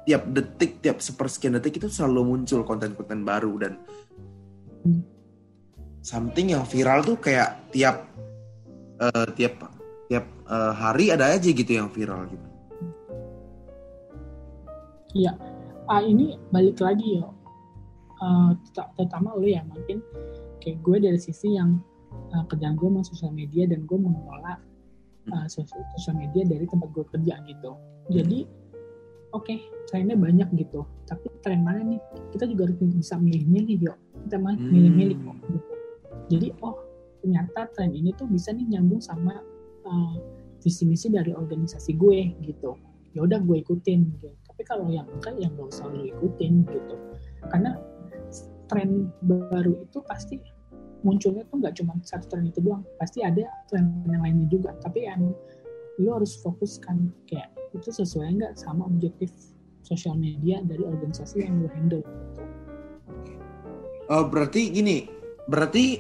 [0.04, 3.74] tiap detik tiap sepersekian detik itu selalu muncul konten-konten baru dan
[6.04, 8.04] something yang viral tuh kayak tiap
[8.99, 9.72] uh, tiap
[10.12, 12.47] tiap uh, hari ada aja gitu yang viral gitu.
[15.14, 15.32] Iya,
[15.90, 17.28] ah ini balik lagi ya,
[18.24, 18.52] uh,
[18.96, 20.04] terutama lo ya mungkin.
[20.64, 21.84] Kayak gue dari sisi yang
[22.32, 24.60] uh, kerjaan gue sosial media dan gue mengelola
[25.32, 27.76] uh, sosial media dari tempat gue kerja gitu.
[28.12, 28.48] Jadi
[29.36, 29.60] oke okay,
[29.92, 30.88] trennya banyak gitu.
[31.04, 32.00] Tapi tren mana nih?
[32.32, 34.72] Kita juga harus bisa milih-milih yuk kita mah hmm.
[34.72, 35.74] milih-milih kok gitu.
[36.32, 36.80] jadi oh
[37.20, 39.44] ternyata tren ini tuh bisa nih nyambung sama
[39.84, 40.16] uh,
[40.64, 42.80] visi misi dari organisasi gue gitu.
[43.14, 46.95] Ya udah gue ikutin gitu tapi kalau yang enggak yang gak usah lo ikutin gitu.
[47.49, 47.74] Karena
[48.70, 50.38] tren baru itu pasti
[51.01, 52.86] munculnya tuh nggak cuma satu tren itu doang.
[53.01, 54.78] Pasti ada tren yang lainnya juga.
[54.78, 55.34] Tapi yang
[55.97, 59.34] lo harus fokuskan kayak itu sesuai nggak sama objektif
[59.82, 62.06] sosial media dari organisasi yang lo handle
[64.14, 65.10] Oh, berarti gini,
[65.49, 65.97] berarti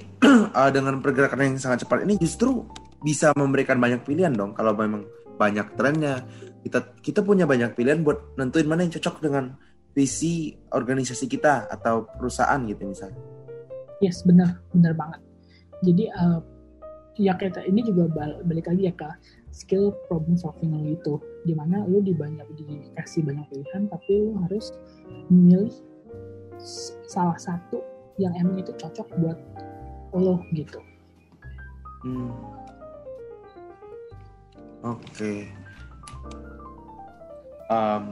[0.53, 2.67] uh, dengan pergerakan yang sangat cepat ini justru
[3.01, 5.09] bisa memberikan banyak pilihan dong kalau memang
[5.41, 6.21] banyak trennya.
[6.63, 9.53] Kita kita punya banyak pilihan buat nentuin mana yang cocok dengan
[9.93, 13.19] visi organisasi kita atau perusahaan gitu misalnya.
[14.01, 15.21] Yes, benar, benar banget.
[15.83, 16.39] Jadi uh,
[17.17, 18.09] ya kayak ini juga
[18.41, 19.13] balik lagi ya kak
[19.53, 21.13] skill problem solving lo itu
[21.45, 24.73] di mana lo di banyak dikasih banyak pilihan tapi lo harus
[25.29, 25.73] memilih
[27.05, 27.85] salah satu
[28.17, 29.37] yang emang itu cocok buat
[30.17, 30.81] lo gitu
[32.01, 32.33] hmm.
[34.81, 35.53] oke okay.
[37.73, 38.03] Um,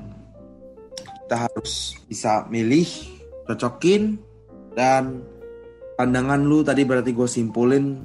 [1.05, 2.89] kita harus bisa milih
[3.45, 4.17] cocokin
[4.73, 5.21] dan
[5.95, 8.01] pandangan lu tadi berarti gue simpulin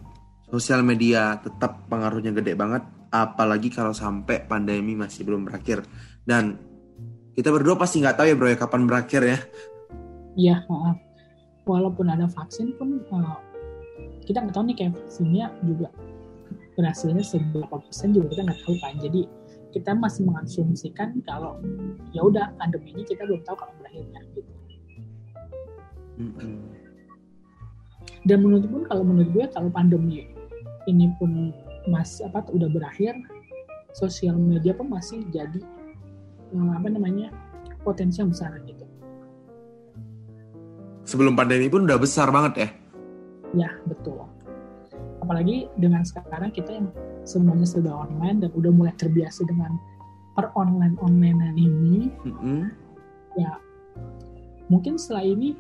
[0.47, 5.83] sosial media tetap pengaruhnya gede banget apalagi kalau sampai pandemi masih belum berakhir.
[6.23, 6.61] Dan
[7.33, 9.39] kita berdua pasti nggak tahu ya bro ya kapan berakhir ya.
[10.37, 10.57] Iya
[11.67, 13.37] walaupun ada vaksin pun uh,
[14.25, 15.91] kita nggak tahu nih kayak vaksinnya juga
[16.79, 18.95] berhasilnya seberapa persen juga kita nggak tahu kan.
[19.03, 19.21] Jadi
[19.77, 21.61] kita masih mengasumsikan kalau
[22.17, 24.53] ya udah pandemi ini kita belum tahu kapan berakhirnya gitu
[26.17, 26.57] mm -hmm.
[28.25, 30.33] dan menurut pun kalau menurut gue kalau pandemi
[30.89, 31.53] ini pun
[31.87, 33.15] masih apa udah berakhir
[33.97, 35.61] sosial media pun masih jadi
[36.53, 37.33] eh, apa namanya
[37.87, 38.85] potensi yang besar gitu.
[41.07, 42.69] Sebelum pandemi pun udah besar banget ya?
[43.55, 44.27] Ya betul.
[45.23, 46.91] Apalagi dengan sekarang kita yang
[47.27, 49.75] semuanya sudah online dan udah mulai terbiasa dengan
[50.39, 52.61] per online online ini, mm -hmm.
[53.41, 53.59] ya
[54.71, 55.59] mungkin setelah ini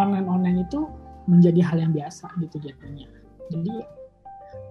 [0.00, 0.88] online online itu
[1.26, 3.08] menjadi hal yang biasa gitu jadinya.
[3.50, 3.74] Jadi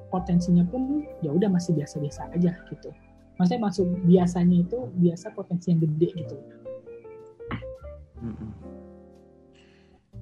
[0.10, 2.90] potensinya pun ya udah masih biasa-biasa aja gitu.
[3.36, 6.36] Maksudnya masuk biasanya itu biasa potensi yang gede gitu.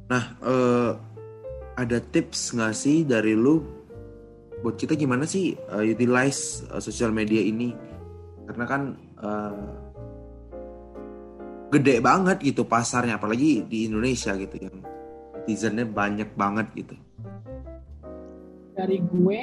[0.09, 0.91] Nah, uh,
[1.78, 3.61] ada tips nggak sih dari lu
[4.64, 7.76] buat kita gimana sih uh, utilize uh, sosial media ini?
[8.47, 8.82] Karena kan
[9.20, 9.68] uh,
[11.68, 14.80] gede banget gitu pasarnya, apalagi di Indonesia gitu yang
[15.43, 16.95] netizennya banyak banget gitu.
[18.74, 19.39] Dari gue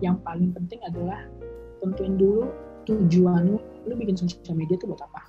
[0.00, 1.20] yang paling penting adalah
[1.84, 2.48] tentuin dulu
[2.88, 5.22] tujuan lu, lu bikin sosial media itu buat apa.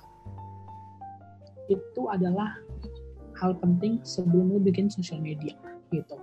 [1.68, 2.56] Itu adalah
[3.36, 5.52] hal penting sebelum lu bikin sosial media
[5.92, 6.16] gitu.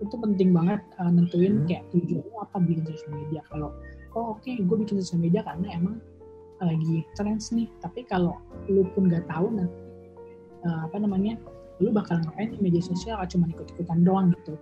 [0.00, 1.66] Itu penting banget uh, nentuin hmm.
[1.68, 3.40] kayak tujuan apa bikin sosial media.
[3.48, 3.70] Kalau
[4.16, 6.00] oh oke okay, gue bikin sosial media karena emang
[6.60, 7.68] lagi trends nih.
[7.84, 8.36] Tapi kalau
[8.68, 9.68] lu pun gak tahu nah,
[10.64, 11.36] uh, apa namanya,
[11.80, 14.60] lu bakal ngapain di media sosial cuma ikut-ikutan doang gitu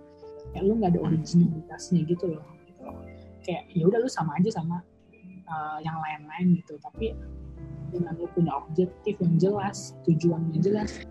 [0.53, 2.83] kayak lu nggak ada originalitasnya gitu loh gitu
[3.45, 4.81] kayak ya udah lu sama aja sama
[5.51, 7.13] uh, yang lain-lain gitu tapi
[7.89, 11.03] dengan lu punya objektif yang jelas tujuan yang jelas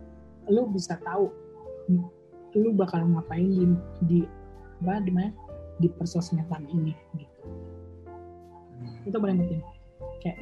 [0.48, 1.30] lu bisa tahu
[2.57, 3.66] lu bakal ngapain di,
[4.05, 4.18] di
[4.78, 5.30] apa di mana
[5.78, 7.40] di persosmedan ini gitu.
[9.05, 9.62] Itu paling penting
[10.22, 10.38] kayak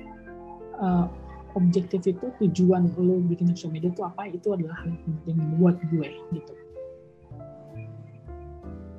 [0.81, 1.09] uh,
[1.57, 5.77] objektif itu tujuan lu bikin social media itu apa itu adalah hal yang penting buat
[5.89, 6.53] gue gitu.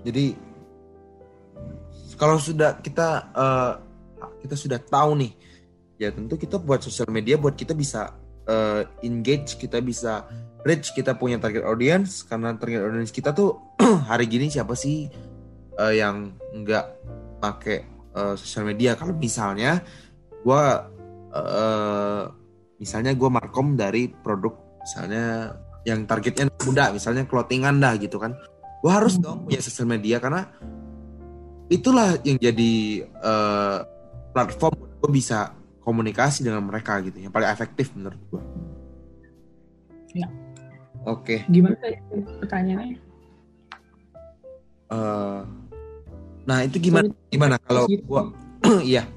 [0.07, 0.25] Jadi
[2.17, 3.73] kalau sudah kita uh,
[4.41, 5.31] kita sudah tahu nih,
[6.01, 8.17] ya tentu kita buat sosial media buat kita bisa
[8.49, 10.25] uh, engage, kita bisa
[10.67, 13.55] reach, kita punya target audience karena target audience kita tuh
[14.11, 15.07] hari gini siapa sih
[15.79, 16.85] uh, yang nggak
[17.39, 18.99] pakai uh, sosial media?
[18.99, 19.79] Kalau misalnya
[20.43, 20.63] gue
[21.31, 22.23] uh,
[22.77, 24.53] misalnya gue markom dari produk
[24.83, 25.55] misalnya
[25.87, 28.35] yang targetnya muda, misalnya clothingan dah gitu kan,
[28.83, 29.23] gue harus hmm.
[29.23, 30.51] dong punya sosial media karena
[31.71, 33.87] itulah yang jadi uh,
[34.35, 38.43] platform gue bisa komunikasi dengan mereka gitu yang paling efektif menurut gue.
[40.15, 40.46] Ya.
[41.07, 41.39] Oke.
[41.39, 41.39] Okay.
[41.47, 41.75] Gimana
[42.43, 42.99] pertanyaannya?
[44.91, 45.47] Uh,
[46.43, 47.07] nah itu gimana?
[47.31, 48.21] Gimana kalau gue?
[48.91, 49.07] iya.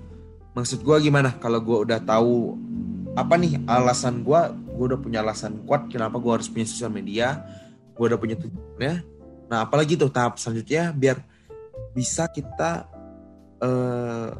[0.54, 2.54] Maksud gue gimana kalau gue udah tahu
[3.18, 4.40] apa nih alasan gue?
[4.78, 7.42] Gue udah punya alasan kuat kenapa gue harus punya sosial media.
[7.98, 8.94] Gue udah punya tujuannya.
[9.50, 11.18] Nah apalagi tuh tahap selanjutnya biar
[11.90, 12.86] bisa kita
[13.58, 14.30] uh,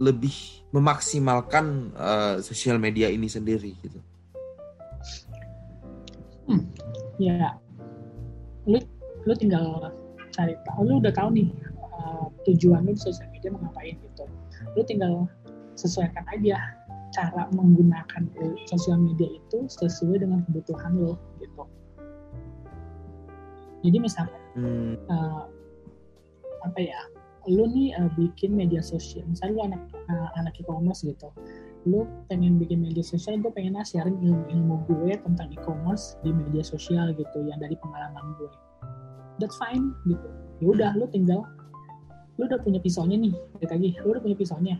[0.00, 0.36] lebih
[0.72, 4.00] memaksimalkan uh, sosial media ini sendiri gitu.
[6.50, 6.66] Hmm,
[7.20, 7.54] ya,
[8.64, 8.80] lu
[9.28, 9.92] lu tinggal
[10.32, 11.48] cari tahu, lu udah tahu nih
[11.92, 14.24] uh, tujuan lu di sosial media mau ngapain gitu.
[14.72, 15.28] Lu tinggal
[15.76, 16.56] sesuaikan aja
[17.10, 18.22] cara menggunakan
[18.70, 21.66] sosial media itu sesuai dengan kebutuhan lo gitu.
[23.80, 24.94] Jadi misalnya hmm.
[25.08, 25.44] uh,
[26.60, 27.00] apa ya
[27.48, 31.32] lu nih uh, bikin media sosial misalnya lu anak uh, anak e-commerce gitu
[31.88, 37.16] lu pengen bikin media sosial gue pengen sharing ilmu-ilmu gue tentang e-commerce di media sosial
[37.16, 38.52] gitu yang dari pengalaman gue.
[39.40, 40.28] That's fine gitu.
[40.60, 41.40] Ya udah lu tinggal
[42.36, 44.76] lu udah punya pisaunya nih balik lagi lu udah punya pisaunya.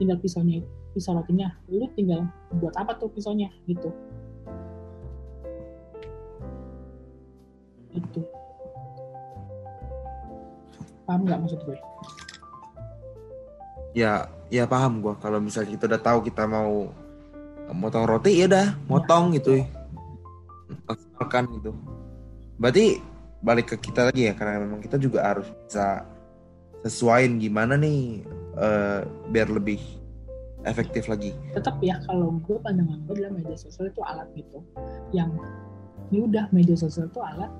[0.00, 0.64] Tinggal pisaunya
[0.96, 2.24] pisau rotinya lu tinggal
[2.64, 3.92] buat apa tuh pisaunya gitu.
[7.92, 8.24] Itu.
[11.04, 11.76] Paham nggak maksud gue
[13.98, 16.94] ya ya paham gue kalau misalnya kita udah tahu kita mau
[17.74, 19.58] motong roti ya udah motong gitu
[20.86, 21.74] maksimalkan gitu
[22.62, 23.02] berarti
[23.42, 26.06] balik ke kita lagi ya karena memang kita juga harus bisa
[26.86, 28.22] sesuaiin gimana nih
[28.54, 29.02] uh,
[29.34, 29.82] biar lebih
[30.62, 34.62] efektif lagi tetap ya kalau gue pandangan gue adalah media sosial itu alat gitu
[35.10, 35.34] yang
[36.14, 37.50] ini udah media sosial itu alat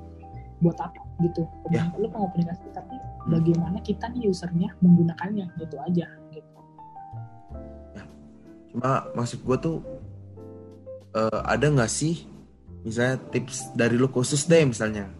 [0.58, 1.86] buat apa gitu ya.
[1.98, 3.30] lu pengomunikasi tapi hmm.
[3.30, 6.06] bagaimana kita nih usernya menggunakannya gitu aja.
[8.78, 9.76] Cuma maksud gue tuh
[11.18, 12.30] uh, ada nggak sih
[12.86, 15.10] misalnya tips dari lu khusus deh misalnya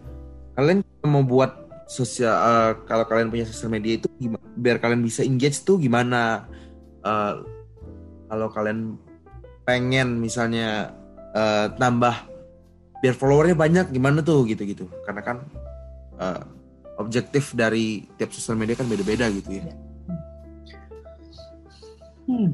[0.55, 1.51] kalian mau buat
[1.91, 6.47] sosial uh, kalau kalian punya sosial media itu gimana, biar kalian bisa engage tuh gimana
[7.03, 7.43] uh,
[8.31, 8.95] kalau kalian
[9.67, 10.95] pengen misalnya
[11.35, 12.15] uh, tambah
[13.03, 15.37] biar followernya banyak gimana tuh gitu-gitu karena kan
[16.15, 16.47] uh,
[16.95, 19.67] objektif dari tiap sosial media kan beda-beda gitu ya.
[22.27, 22.51] Hmm.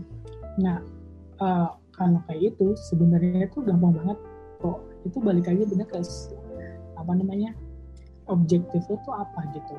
[0.61, 0.94] Nah
[1.39, 4.17] uh, kalau kayak itu sebenarnya itu gampang banget
[4.59, 4.77] kok.
[5.07, 5.99] Itu balik lagi bener ke
[6.95, 7.53] apa namanya
[8.27, 9.75] objektif lo tuh apa gitu.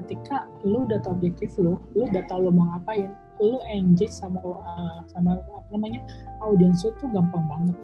[0.00, 4.38] Ketika lu udah tau objektif lo lu udah tau lo mau ngapain lu engage sama
[4.40, 6.00] uh, sama apa namanya
[6.40, 7.76] audiens lu tuh gampang banget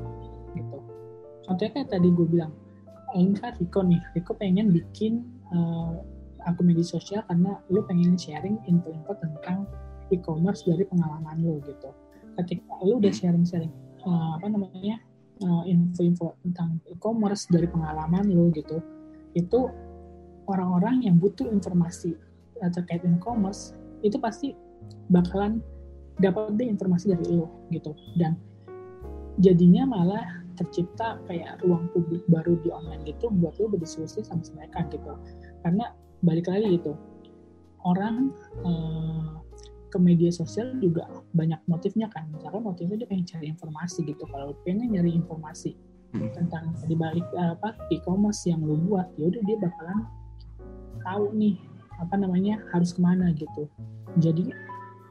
[0.56, 0.78] gitu.
[1.44, 2.52] Contohnya kayak tadi gue bilang
[3.16, 5.96] ini kan Riko nih Riko pengen bikin uh,
[6.44, 9.64] akun media sosial karena lu pengen sharing info-info tentang
[10.08, 11.92] e-commerce dari pengalaman lu gitu
[12.38, 13.72] ketika lu udah sharing-sharing
[14.06, 15.02] uh, apa namanya
[15.42, 18.78] uh, info-info tentang e-commerce dari pengalaman lu gitu
[19.34, 19.68] itu
[20.48, 22.16] orang-orang yang butuh informasi
[22.74, 24.54] terkait e-commerce itu pasti
[25.10, 25.62] bakalan
[26.18, 27.94] dapat deh informasi dari lo gitu.
[28.18, 28.34] Dan
[29.38, 34.82] jadinya malah tercipta kayak ruang publik baru di online gitu buat lo berdiskusi sama mereka
[34.90, 35.14] gitu.
[35.62, 35.94] Karena
[36.26, 36.98] balik lagi gitu
[37.86, 38.34] orang
[38.66, 39.38] uh,
[39.88, 44.52] ke media sosial juga banyak motifnya kan misalkan motifnya dia pengen cari informasi gitu kalau
[44.62, 45.76] pengen nyari informasi
[46.12, 46.30] hmm.
[46.36, 49.98] tentang di balik apa e-commerce yang lo buat ya udah dia bakalan
[51.02, 51.56] tahu nih
[51.98, 53.66] apa namanya harus ke mana gitu
[54.20, 54.52] jadi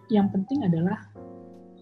[0.07, 1.11] yang penting adalah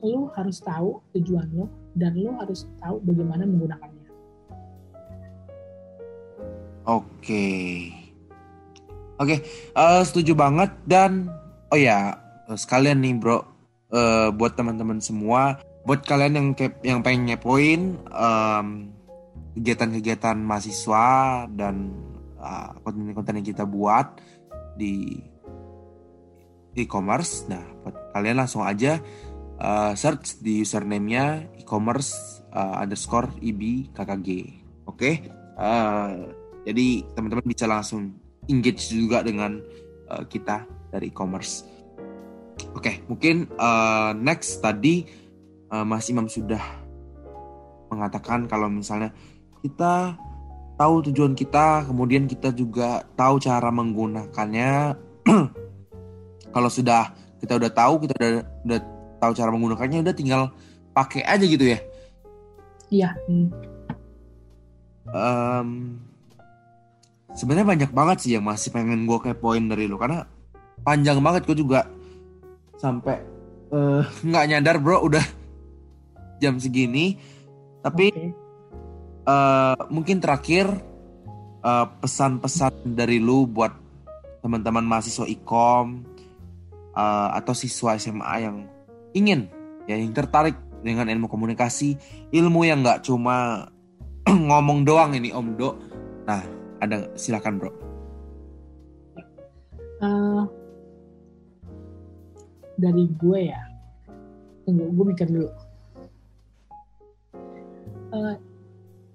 [0.05, 1.65] lo harus tahu tujuan lo
[1.95, 4.03] dan lo harus tahu bagaimana menggunakannya.
[6.85, 7.89] Oke,
[9.17, 9.35] oke,
[9.73, 11.33] uh, setuju banget dan
[11.73, 12.13] oh ya
[12.53, 13.41] sekalian nih bro,
[13.89, 15.57] uh, buat teman-teman semua,
[15.89, 16.47] buat kalian yang
[16.85, 18.93] yang pengen ngepoin um,
[19.57, 21.07] kegiatan-kegiatan mahasiswa
[21.49, 21.89] dan
[22.37, 24.21] uh, konten-konten yang kita buat
[24.77, 25.17] di
[26.75, 28.99] e-commerce, nah buat kalian langsung aja
[29.59, 34.27] uh, search di username-nya e-commerce uh, underscore ib kkg.
[34.85, 35.15] Oke, okay?
[35.57, 36.29] uh,
[36.67, 38.13] jadi teman-teman bisa langsung
[38.51, 39.57] engage juga dengan
[40.11, 41.74] uh, kita dari e-commerce.
[42.76, 45.07] Oke, okay, mungkin uh, next tadi
[45.71, 46.59] uh, Mas Imam sudah
[47.88, 49.15] mengatakan kalau misalnya
[49.63, 50.19] kita
[50.76, 54.91] tahu tujuan kita, kemudian kita juga tahu cara menggunakannya.
[56.55, 58.32] kalau sudah kita udah tahu, kita udah
[58.67, 58.80] udah
[59.23, 60.41] tahu cara menggunakannya, udah tinggal
[60.91, 61.80] pakai aja gitu ya.
[62.91, 63.09] Iya.
[63.32, 63.49] Hmm.
[65.15, 65.69] Um,
[67.36, 70.23] Sebenarnya banyak banget sih yang masih pengen gue kepoin dari lu karena
[70.88, 71.84] panjang banget gue juga
[72.80, 73.17] sampai
[73.71, 75.26] eh, nggak uh, nyadar bro udah
[76.39, 77.17] jam segini.
[77.86, 78.30] Tapi okay.
[79.30, 80.65] uh, mungkin terakhir
[81.61, 83.71] uh, pesan-pesan dari lu buat
[84.41, 86.05] teman-teman mahasiswa ikom
[86.93, 88.69] uh, atau siswa SMA yang
[89.17, 89.49] ingin
[89.89, 91.97] ya yang tertarik dengan ilmu komunikasi,
[92.30, 93.69] ilmu yang nggak cuma
[94.30, 95.69] ngomong doang ini Om Do.
[96.26, 96.41] Nah,
[96.82, 97.71] ada silakan bro.
[100.01, 100.45] Uh,
[102.76, 103.61] dari gue ya,
[104.67, 105.49] tunggu gue mikir dulu.
[108.15, 108.36] Uh,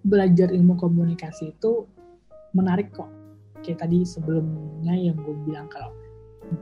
[0.05, 1.89] belajar ilmu komunikasi itu
[2.53, 3.09] menarik kok.
[3.61, 5.93] Kayak tadi sebelumnya yang gue bilang kalau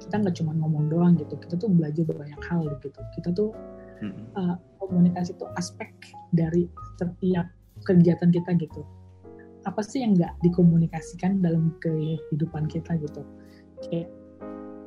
[0.02, 3.00] kita nggak cuma ngomong doang gitu, kita tuh belajar banyak hal gitu.
[3.18, 3.50] Kita tuh
[4.34, 5.90] uh, komunikasi itu aspek
[6.34, 6.66] dari
[6.98, 7.46] setiap
[7.86, 8.82] kegiatan kita gitu
[9.68, 13.20] apa sih yang nggak dikomunikasikan dalam kehidupan kita gitu
[13.84, 14.08] kayak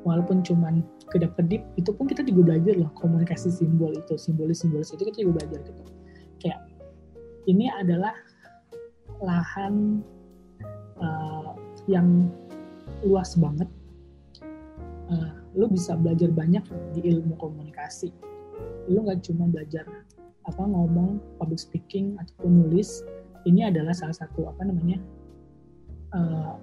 [0.02, 0.82] walaupun cuman
[1.14, 5.43] kedap-kedip itu pun kita juga belajar loh komunikasi simbol itu simbolis simbolis itu kita juga
[5.43, 5.84] belajar gitu.
[6.41, 6.60] Kayak
[7.45, 8.14] ini adalah
[9.22, 10.02] lahan
[10.97, 11.54] uh,
[11.86, 12.30] yang
[13.06, 13.70] luas banget.
[15.12, 16.64] Uh, lu bisa belajar banyak
[16.95, 18.10] di ilmu komunikasi.
[18.88, 19.86] Lu nggak cuma belajar
[20.49, 23.06] apa ngomong public speaking ataupun nulis
[23.45, 24.97] ini adalah salah satu apa namanya
[26.18, 26.58] uh,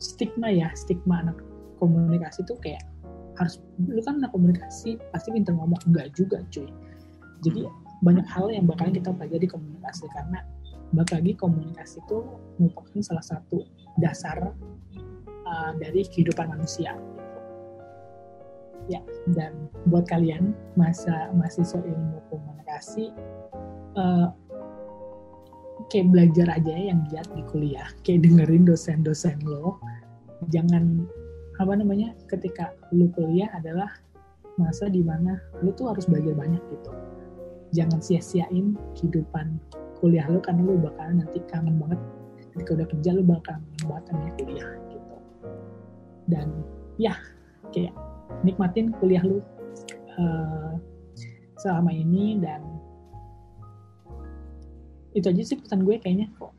[0.00, 1.36] stigma ya stigma anak
[1.78, 2.82] komunikasi tuh kayak
[3.36, 5.78] harus lu kan anak komunikasi pasti pinter ngomong.
[5.88, 6.68] Enggak juga cuy.
[7.44, 7.68] Jadi
[8.04, 10.40] banyak hal yang bakal kita pelajari komunikasi karena
[10.94, 12.18] balik lagi komunikasi itu
[12.62, 13.66] merupakan salah satu
[13.98, 14.54] dasar
[15.44, 16.96] uh, dari kehidupan manusia.
[18.86, 19.02] Ya
[19.34, 23.10] dan buat kalian masa mahasiswa ilmu komunikasi
[23.98, 24.30] uh,
[25.90, 27.88] kayak belajar aja yang giat di kuliah.
[28.06, 29.78] Kayak dengerin dosen-dosen lo.
[30.52, 31.08] Jangan
[31.56, 33.88] apa namanya ketika lu kuliah adalah
[34.56, 36.90] masa di mana lu tuh harus belajar banyak gitu.
[37.76, 39.60] Jangan sia-siain kehidupan
[40.00, 42.00] kuliah lu karena lu bakal nanti kangen banget
[42.56, 43.56] ketika udah kerja lu bakal
[43.88, 45.16] banget sama kuliah gitu.
[46.28, 46.46] Dan
[47.00, 47.14] ya
[47.72, 47.92] kayak
[48.44, 49.40] nikmatin kuliah lu
[50.16, 50.76] uh,
[51.56, 52.60] selama ini dan
[55.16, 56.28] itu aja sih pesan gue kayaknya.
[56.36, 56.56] Kok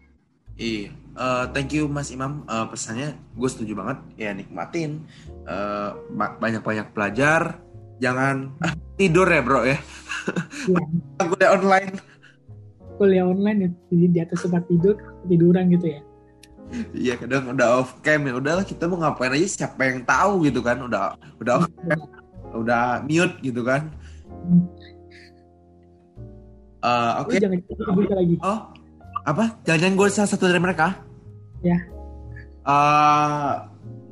[0.57, 5.03] Iya, uh, thank you Mas Imam uh, pesannya gue setuju banget ya nikmatin
[5.49, 5.97] uh,
[6.39, 7.59] banyak-banyak belajar
[7.97, 9.77] jangan ah, tidur ya bro ya.
[10.69, 10.81] ya.
[11.33, 11.93] kuliah online.
[12.97, 14.95] Kuliah online ya, jadi di atas tempat tidur
[15.25, 15.99] tiduran gitu ya.
[16.91, 20.59] Iya kadang udah off cam ya udahlah kita mau ngapain aja siapa yang tahu gitu
[20.59, 21.99] kan udah udah off cam,
[22.53, 23.89] udah mute gitu kan.
[26.83, 27.39] Uh, Oke.
[27.39, 27.39] Okay.
[27.41, 27.59] Jangan.
[28.45, 28.59] Oh,
[29.25, 29.57] apa?
[29.65, 31.06] Jangan-jangan gue salah satu dari mereka?
[31.65, 31.77] Ya.
[32.67, 33.53] Uh,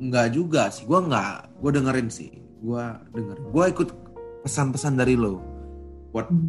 [0.00, 0.84] nggak juga sih.
[0.88, 1.60] Gue nggak.
[1.60, 2.30] Gue dengerin sih.
[2.62, 3.44] Gue dengerin.
[3.52, 3.88] Gue ikut
[4.46, 5.42] pesan-pesan dari lo.
[6.14, 6.48] Buat hmm.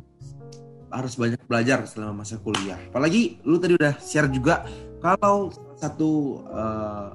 [0.88, 2.80] harus banyak belajar selama masa kuliah.
[2.90, 4.64] Apalagi lu tadi udah share juga
[5.04, 7.14] kalau satu uh,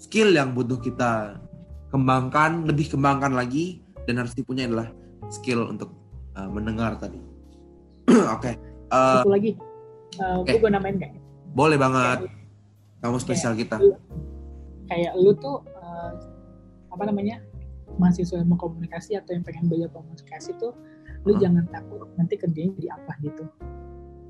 [0.00, 1.36] skill yang butuh kita
[1.92, 4.88] kembangkan, lebih kembangkan lagi dan harus dipunyai adalah
[5.28, 5.92] skill untuk
[6.34, 7.20] uh, mendengar tadi
[8.10, 8.26] Oke.
[8.42, 8.54] Okay.
[8.90, 9.50] Uh, Satu lagi.
[10.18, 10.58] Uh, okay.
[10.58, 11.14] Gue namain gak?
[11.54, 12.26] Boleh banget.
[13.00, 13.76] Kamu spesial kayak kita.
[14.90, 16.12] Kayak lu tuh uh,
[16.90, 17.40] apa namanya
[17.96, 20.76] mahasiswa ilmu komunikasi atau yang pengen belajar komunikasi tuh
[21.28, 21.40] lu huh?
[21.42, 23.44] jangan takut nanti kerjanya jadi apa gitu.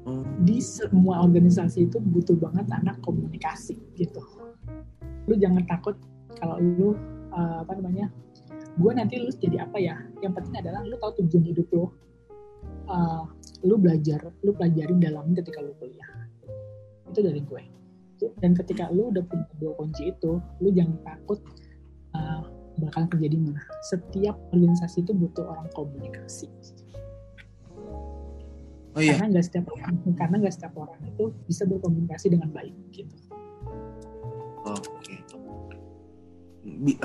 [0.07, 0.25] Hmm.
[0.43, 4.23] Di semua organisasi itu butuh banget anak komunikasi gitu.
[5.29, 5.99] Lu jangan takut
[6.39, 6.89] kalau lu
[7.35, 8.11] uh, apa namanya
[8.79, 11.91] gue nanti lu jadi apa ya yang penting adalah lu tahu tujuan hidup lu
[12.87, 13.27] uh,
[13.67, 16.11] lu belajar lu pelajarin dalam ketika lu kuliah
[17.11, 17.63] itu dari gue
[18.43, 21.39] dan ketika lu udah punya dua kunci itu lu jangan takut
[22.13, 22.43] uh,
[22.81, 23.61] bakal kerja di mana.
[23.85, 26.49] Setiap organisasi itu butuh orang komunikasi.
[28.91, 29.15] Oh, iya.
[29.15, 33.15] karena nggak setiap orang karena nggak setiap orang itu bisa berkomunikasi dengan baik gitu.
[34.67, 34.91] Oke.
[35.07, 35.19] Okay.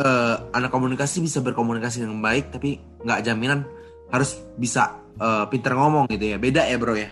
[0.02, 3.70] uh, anak komunikasi bisa berkomunikasi dengan baik tapi nggak jaminan
[4.10, 6.38] harus bisa uh, pinter ngomong gitu ya.
[6.42, 7.10] Beda ya bro ya?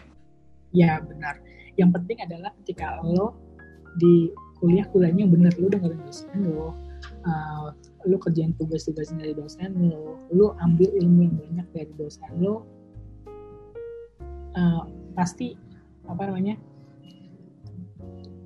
[0.73, 1.37] Ya benar.
[1.77, 3.37] Yang penting adalah ketika lo
[3.99, 6.73] di kuliah kuliahnya yang benar lo dengerin dosen lo
[7.27, 7.67] uh,
[8.07, 12.63] lo kerjain tugas-tugas dari dosen lo lo ambil ilmu yang banyak dari dosen lo
[14.55, 14.83] uh,
[15.13, 15.53] pasti
[16.07, 16.55] apa namanya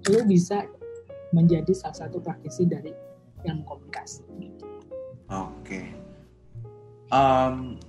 [0.08, 0.64] lu bisa
[1.36, 2.91] menjadi salah satu praktisi dari
[3.43, 4.24] ilmu komunikasi.
[5.28, 5.52] Oke.
[5.64, 5.86] Okay.
[7.12, 7.80] Um,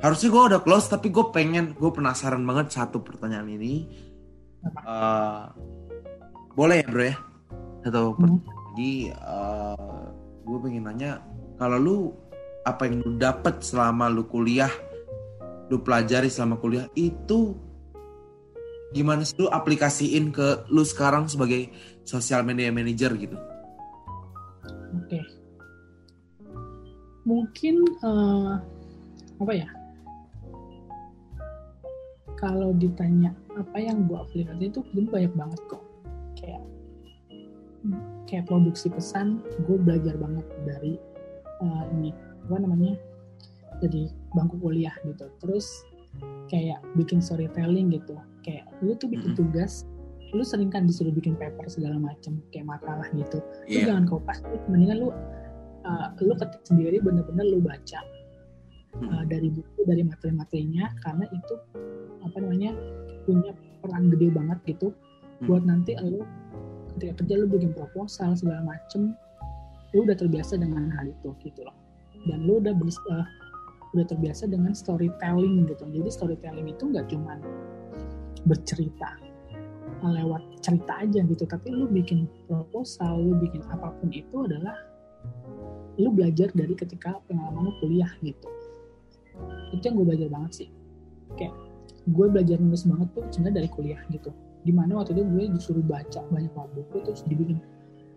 [0.00, 3.88] harusnya gue udah close tapi gue pengen gue penasaran banget satu pertanyaan ini.
[4.84, 5.52] Uh,
[6.58, 7.16] boleh ya bro ya?
[7.86, 8.38] Satu hmm.
[8.74, 10.10] lagi uh,
[10.42, 11.22] gue pengen nanya
[11.54, 11.96] kalau lu
[12.66, 14.70] apa yang lu dapet selama lu kuliah,
[15.70, 17.54] lu pelajari selama kuliah itu
[18.90, 21.70] gimana sih lu aplikasiin ke lu sekarang sebagai
[22.02, 23.38] social media manager gitu?
[24.98, 25.14] Oke.
[25.14, 25.24] Okay.
[27.22, 28.58] Mungkin uh,
[29.38, 29.68] apa ya?
[32.34, 35.87] Kalau ditanya apa yang gue aplikasi itu banyak banget kok.
[36.48, 36.64] Kayak
[38.24, 40.96] kayak produksi pesan, gue belajar banget dari
[41.60, 42.16] uh, ini
[42.48, 42.96] apa namanya?
[43.84, 45.28] Jadi bangku kuliah gitu.
[45.44, 45.84] Terus
[46.48, 49.84] kayak bikin storytelling gitu kayak lu tuh bikin tugas
[50.32, 53.68] lu sering kan disuruh bikin paper segala macam kayak makalah gitu yeah.
[53.68, 53.86] lu iya.
[53.92, 54.38] jangan kopas
[54.68, 55.08] mendingan lu
[55.84, 58.00] uh, lu ketik sendiri bener-bener lu baca
[59.08, 61.54] uh, dari buku dari materi-materinya karena itu
[62.24, 62.72] apa namanya
[63.24, 63.52] punya
[63.84, 65.07] peran gede banget gitu hmm.
[65.46, 66.26] Buat nanti lu
[66.98, 69.14] ketika kerja lu bikin proposal segala macem
[69.94, 71.76] lu udah terbiasa dengan hal itu gitu loh.
[72.26, 73.26] Dan lu udah uh,
[73.94, 75.84] udah terbiasa dengan storytelling gitu.
[75.86, 77.38] Jadi storytelling itu nggak cuma
[78.44, 79.16] bercerita
[80.02, 81.44] lewat cerita aja gitu.
[81.46, 84.76] Tapi lu bikin proposal lu bikin apa pun itu adalah
[85.98, 88.48] lu belajar dari ketika pengalaman lu kuliah gitu.
[89.72, 90.68] Itu yang gue belajar banget sih.
[91.38, 91.54] Kayak
[92.08, 94.32] gue belajar nulis banget tuh sebenarnya dari kuliah gitu
[94.66, 97.58] di mana waktu itu gue disuruh baca banyak banget buku terus dibikin.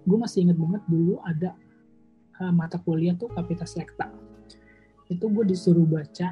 [0.06, 1.54] Gue masih inget banget dulu ada
[2.42, 4.10] uh, mata kuliah tuh kapitas lekta
[5.12, 6.32] itu gue disuruh baca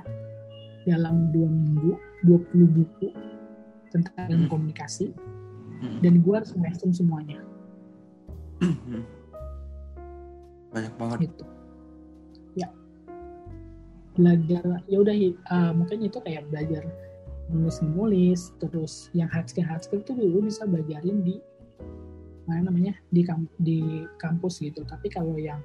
[0.88, 3.12] dalam dua minggu 20 buku
[3.92, 4.54] tentang ilmu hmm.
[4.54, 5.12] komunikasi.
[5.80, 6.04] Hmm.
[6.04, 7.40] dan gue harus merespon semuanya.
[8.60, 9.08] Hmm.
[10.76, 11.18] banyak banget.
[11.32, 11.46] Gitu.
[12.60, 12.68] Ya.
[14.20, 15.16] Belajar ya udah
[15.48, 16.84] uh, mungkin itu kayak belajar
[17.50, 21.42] menulis terus yang hard skill hard skill itu dulu bisa belajarin di
[22.46, 25.62] mana namanya di kamp di kampus gitu tapi kalau yang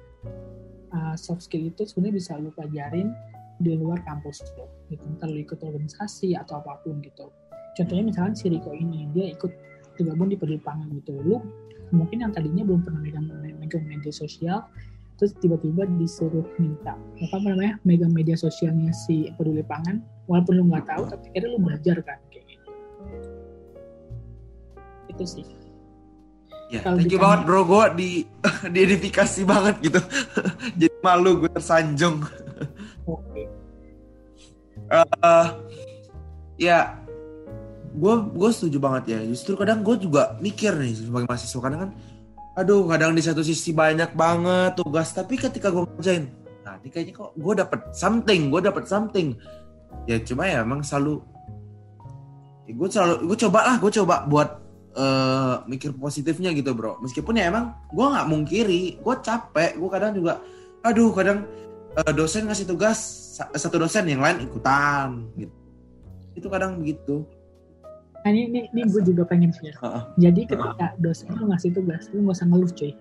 [0.93, 3.13] uh, soft skill itu sebenarnya bisa lu pelajarin
[3.59, 4.65] di luar kampus gitu.
[4.91, 5.03] gitu.
[5.15, 7.31] Ntar lu ikut organisasi atau apa pun gitu.
[7.75, 9.51] Contohnya misalnya si Riko ini, dia ikut
[9.95, 10.59] tergabung di peduli
[10.99, 11.13] gitu.
[11.23, 11.39] Lu
[11.91, 13.27] mungkin yang tadinya belum pernah megang,
[13.59, 14.67] megang media sosial,
[15.15, 20.85] terus tiba-tiba disuruh minta apa namanya megang media sosialnya si peduli pangan walaupun lu nggak
[20.91, 22.69] tahu tapi kira lu belajar kan kayak gitu
[25.11, 25.47] itu sih
[26.65, 28.09] Ya, Kalo thank you banget bro, gue di
[28.73, 30.01] diedifikasi banget gitu.
[30.81, 32.25] Jadi malu gue tersanjung.
[33.05, 33.45] Oke.
[34.89, 35.61] uh,
[36.57, 36.97] ya,
[37.93, 39.19] gue gue setuju banget ya.
[39.29, 41.91] Justru kadang gue juga mikir nih sebagai mahasiswa kadang kan,
[42.55, 46.31] aduh kadang di satu sisi banyak banget tugas, tapi ketika gue ngerjain,
[46.63, 49.35] nah ini kayaknya kok gue dapet something, gue dapet something.
[50.07, 51.19] Ya cuma ya emang selalu,
[52.63, 54.49] ya gue selalu gue coba lah, gue coba buat
[54.95, 56.95] uh, mikir positifnya gitu bro.
[57.03, 60.39] Meskipun ya emang gue nggak mungkiri gue capek gue kadang juga
[60.85, 61.43] aduh kadang
[61.99, 62.97] uh, dosen ngasih tugas
[63.35, 65.55] satu dosen yang lain ikutan gitu.
[66.35, 67.27] Itu kadang begitu
[68.25, 69.77] nah, ini ini, ini gue juga pengen share.
[69.79, 72.91] Uh, uh, jadi ketika uh, dosen lu ngasih tugas lu gak usah ngeluh cuy.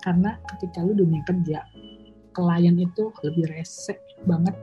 [0.00, 1.68] Karena ketika lu dunia kerja
[2.32, 4.56] klien itu lebih resek banget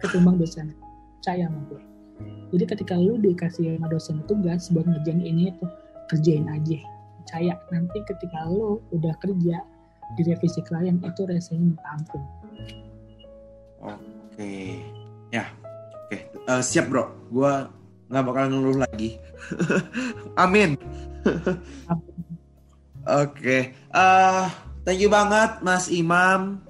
[0.00, 0.72] ketimbang dosen.
[1.20, 1.92] Percaya sama gue
[2.52, 5.66] jadi ketika lu dikasih sama dosen tugas buat ngerjain ini itu
[6.12, 6.78] kerjain aja.
[7.24, 7.56] Percaya.
[7.72, 9.64] Nanti ketika lo udah kerja
[10.12, 12.22] di revisi klien itu rasanya minta ampun.
[13.80, 14.84] Oke.
[15.32, 15.48] Ya
[16.12, 16.18] oke.
[16.44, 17.08] Uh, siap bro.
[17.32, 17.52] Gue
[18.12, 19.16] nggak bakal ngeluh lagi.
[20.44, 20.76] Amin.
[21.24, 21.64] Oke.
[23.08, 23.62] Okay.
[23.96, 24.52] uh,
[24.84, 26.60] thank you banget mas Imam.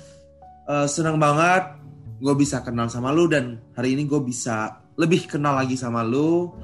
[0.71, 1.83] Uh, senang banget
[2.23, 6.55] gue bisa kenal sama lu dan hari ini gue bisa lebih kenal lagi sama lu.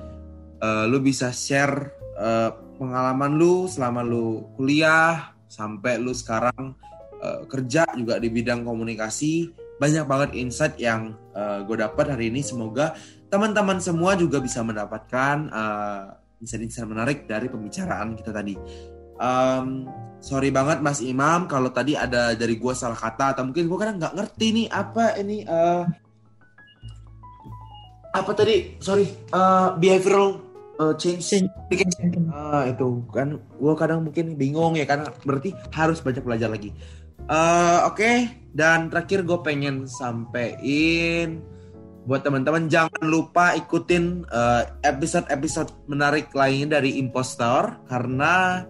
[0.62, 6.78] Uh, lu bisa share uh, pengalaman lu selama lu kuliah sampai lu sekarang
[7.18, 9.50] uh, kerja juga di bidang komunikasi.
[9.78, 12.42] Banyak banget insight yang uh, eh, gue dapat hari ini.
[12.42, 12.98] Semoga
[13.28, 18.56] teman-teman semua juga bisa mendapatkan uh, insight-insight menarik dari pembicaraan kita tadi
[19.20, 19.84] um,
[20.18, 23.96] sorry banget Mas Imam kalau tadi ada dari gue salah kata atau mungkin gue kadang
[24.00, 25.84] nggak ngerti nih apa ini uh,
[28.16, 29.06] apa tadi sorry
[29.36, 30.40] uh, behavioral
[30.80, 31.50] uh, change, change.
[32.32, 36.72] Ah, itu kan gue kadang mungkin bingung ya karena berarti harus banyak belajar lagi
[37.28, 38.32] uh, oke okay.
[38.56, 41.57] dan terakhir gue pengen sampein
[42.08, 48.64] buat teman-teman jangan lupa ikutin uh, episode-episode menarik lainnya dari Impostor karena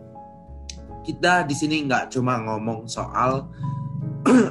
[1.07, 3.47] kita di sini nggak cuma ngomong soal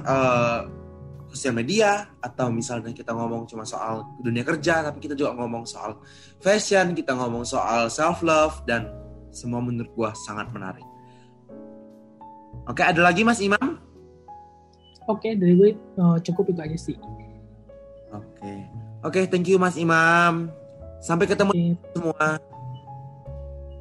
[0.08, 0.64] uh,
[1.36, 6.00] sosial media atau misalnya kita ngomong cuma soal dunia kerja tapi kita juga ngomong soal
[6.40, 8.88] fashion kita ngomong soal self love dan
[9.36, 10.88] semua menurut gua sangat menarik.
[12.72, 13.84] Oke ada lagi mas Imam?
[15.12, 16.96] Oke dari gue uh, cukup itu aja sih.
[18.16, 18.77] Oke.
[19.06, 20.50] Oke, thank you Mas Imam.
[20.98, 21.72] Sampai ketemu okay.
[21.94, 22.26] semua.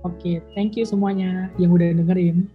[0.04, 2.46] Oke, okay, thank you semuanya yang udah dengerin.